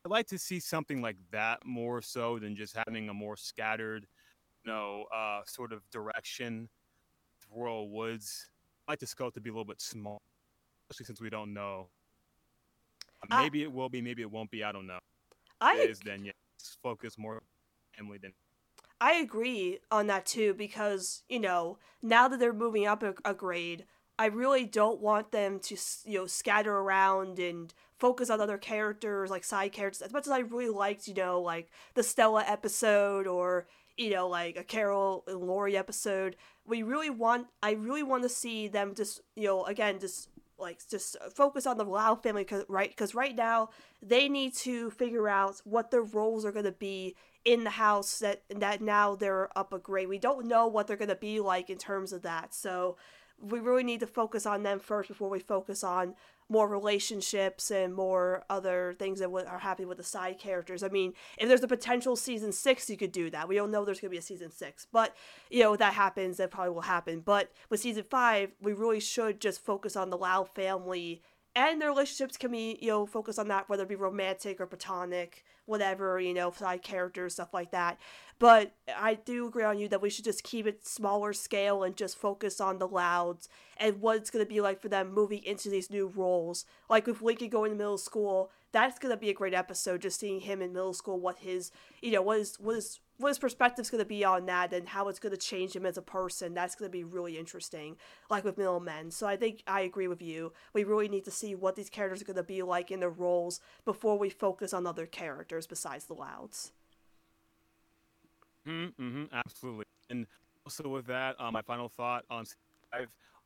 [0.04, 4.06] I'd like to see something like that more so than just having a more scattered,
[4.64, 6.68] you know, uh, sort of direction.
[7.54, 8.50] Royal Woods.
[8.88, 10.20] I'd like the scope to be a little bit small,
[10.90, 11.88] especially since we don't know.
[13.30, 14.64] Maybe it will be, maybe it won't be.
[14.64, 14.98] I don't know.
[15.60, 16.32] I it is then yeah,
[16.82, 17.42] focus more
[17.96, 18.32] family than
[19.00, 23.34] I agree on that too because you know now that they're moving up a, a
[23.34, 23.84] grade,
[24.18, 29.30] I really don't want them to you know scatter around and focus on other characters
[29.30, 33.26] like side characters as much as I really liked you know like the Stella episode
[33.26, 33.66] or
[33.96, 36.36] you know like a Carol and Lori episode.
[36.66, 40.28] We really want I really want to see them just you know again just
[40.58, 43.70] like just focus on the Loud family cause, right because right now
[44.00, 48.20] they need to figure out what their roles are going to be in the house
[48.20, 50.08] that that now they're up a grade.
[50.08, 52.54] We don't know what they're going to be like in terms of that.
[52.54, 52.96] So
[53.42, 56.14] we really need to focus on them first before we focus on
[56.48, 60.82] more relationships and more other things that are happening with the side characters.
[60.82, 63.48] I mean, if there's a potential season six, you could do that.
[63.48, 65.16] We don't know there's going to be a season six, but
[65.50, 67.20] you know, if that happens, that probably will happen.
[67.20, 71.22] But with season five, we really should just focus on the Loud family
[71.54, 74.66] and their relationships can be, you know, focus on that, whether it be romantic or
[74.66, 77.98] platonic, whatever, you know, side characters, stuff like that.
[78.38, 81.96] But I do agree on you that we should just keep it smaller scale and
[81.96, 85.44] just focus on the Louds and what it's going to be like for them moving
[85.44, 86.64] into these new roles.
[86.90, 90.18] Like with Lincoln going to middle school, that's going to be a great episode, just
[90.18, 91.70] seeing him in middle school, what his,
[92.00, 94.88] you know, what his, what his what his perspective's going to be on that and
[94.88, 96.54] how it's going to change him as a person.
[96.54, 97.96] That's going to be really interesting,
[98.28, 99.10] like with Middlemen.
[99.10, 100.52] So I think I agree with you.
[100.72, 103.10] We really need to see what these characters are going to be like in their
[103.10, 106.72] roles before we focus on other characters besides the Louds.
[108.66, 109.84] Mm-hmm, mm-hmm absolutely.
[110.10, 110.26] And
[110.64, 112.44] also with that, um, my final thought on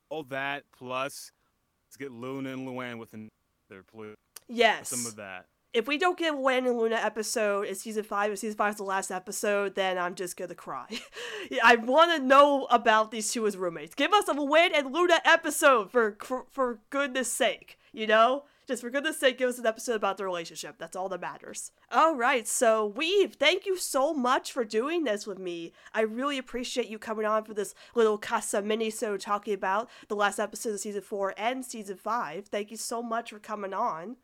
[0.08, 1.32] all that plus
[1.86, 4.14] let's get Luna and Luan with another play.
[4.48, 4.88] Yes.
[4.88, 8.38] Some of that if we don't get a and Luna episode in season five, if
[8.38, 10.86] season five is the last episode, then I'm just gonna cry.
[11.62, 13.94] I want to know about these two as roommates.
[13.94, 16.16] Give us a Luan and Luna episode for,
[16.50, 18.44] for goodness sake, you know.
[18.66, 20.74] Just for goodness sake, give us an episode about the relationship.
[20.76, 21.70] That's all that matters.
[21.92, 25.72] All right, so Weave, thank you so much for doing this with me.
[25.94, 30.16] I really appreciate you coming on for this little Casa mini so talking about the
[30.16, 32.46] last episode of season four and season five.
[32.48, 34.16] Thank you so much for coming on.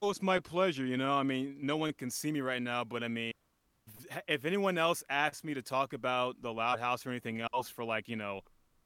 [0.00, 0.86] Oh, it's my pleasure.
[0.86, 3.32] You know, I mean, no one can see me right now, but I mean,
[4.28, 7.84] if anyone else asks me to talk about the Loud House or anything else for
[7.84, 8.40] like, you know,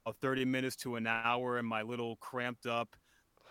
[0.05, 2.95] a 30 minutes to an hour in my little cramped up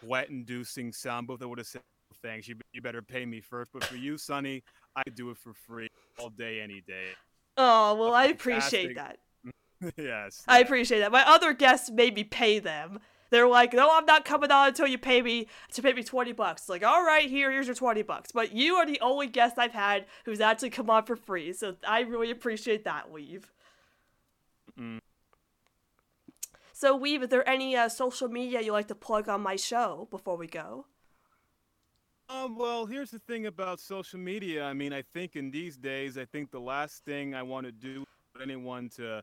[0.03, 1.83] wet inducing sound booth, I would have said
[2.23, 2.49] thanks.
[2.49, 3.71] You, you better pay me first.
[3.73, 4.63] But for you, Sonny,
[4.97, 7.09] I do it for free all day, any day.
[7.57, 9.19] Oh well, I appreciate that.
[9.97, 10.43] yes.
[10.49, 11.13] I appreciate that.
[11.13, 12.99] My other guests made me pay them.
[13.33, 16.33] They're like, no, I'm not coming on until you pay me to pay me twenty
[16.33, 16.69] bucks.
[16.69, 18.31] Like, all right, here, here's your twenty bucks.
[18.31, 21.75] But you are the only guest I've had who's actually come on for free, so
[21.89, 23.51] I really appreciate that, Weave.
[24.79, 24.99] Mm.
[26.75, 30.09] So, Weave, is there any uh, social media you like to plug on my show
[30.11, 30.85] before we go?
[32.29, 34.65] Um, well, here's the thing about social media.
[34.65, 37.73] I mean, I think in these days, I think the last thing I want to
[37.73, 38.05] do
[38.35, 39.23] for anyone to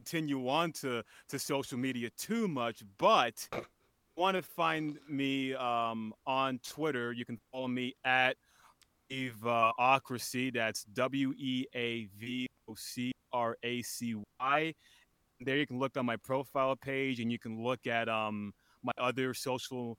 [0.00, 3.46] continue on to, to social media too much, but
[4.16, 8.36] want to find me um, on Twitter, you can follow me at
[9.12, 10.54] Weavocracy.
[10.54, 14.74] That's W E A V O C R A C Y.
[15.40, 18.52] There you can look on my profile page and you can look at um,
[18.82, 19.98] my other social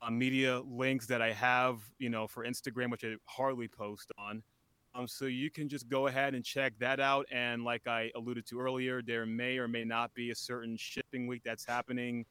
[0.00, 4.42] uh, media links that I have, you know, for Instagram, which I hardly post on.
[4.96, 7.26] Um, so you can just go ahead and check that out.
[7.32, 11.26] And like I alluded to earlier, there may or may not be a certain shipping
[11.26, 12.24] week that's happening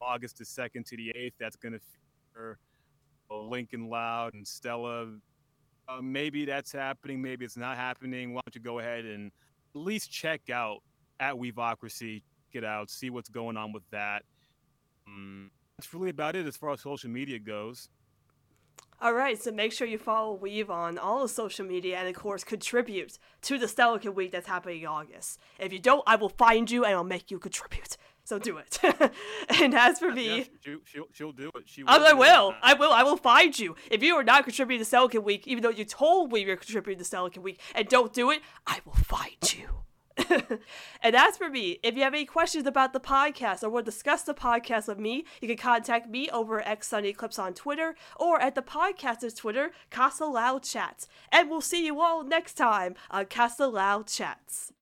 [0.00, 1.32] August the 2nd to the 8th.
[1.38, 2.58] That's going to feature
[3.30, 5.12] Lincoln Loud and Stella.
[5.88, 7.20] Uh, maybe that's happening.
[7.20, 8.32] Maybe it's not happening.
[8.32, 9.30] Why don't you go ahead and
[9.74, 10.78] at least check out
[11.20, 12.22] at Weavocracy,
[12.52, 14.22] get out, see what's going on with that.
[15.06, 17.88] Um, that's really about it as far as social media goes.
[19.00, 22.16] All right, so make sure you follow Weave on all the social media and, of
[22.16, 25.38] course, contribute to the Stellarkid Week that's happening in August.
[25.60, 27.96] If you don't, I will find you and I'll make you contribute.
[28.24, 28.78] So do it.
[29.60, 31.62] and as for me, yes, she, she'll, she'll do it.
[31.64, 32.54] She will I, will.
[32.60, 32.92] I will.
[32.92, 33.76] I will find you.
[33.90, 37.02] If you are not contributing to Stellarkid Week, even though you told me you're contributing
[37.02, 39.84] to Stellarkid Week, and don't do it, I will find you.
[41.02, 43.90] and as for me, if you have any questions about the podcast or want to
[43.90, 47.94] discuss the podcast with me, you can contact me over at Sunny Eclipse on Twitter
[48.16, 51.08] or at the podcaster's Twitter, Casa Loud Chats.
[51.30, 54.72] And we'll see you all next time on Casa Loud Chats.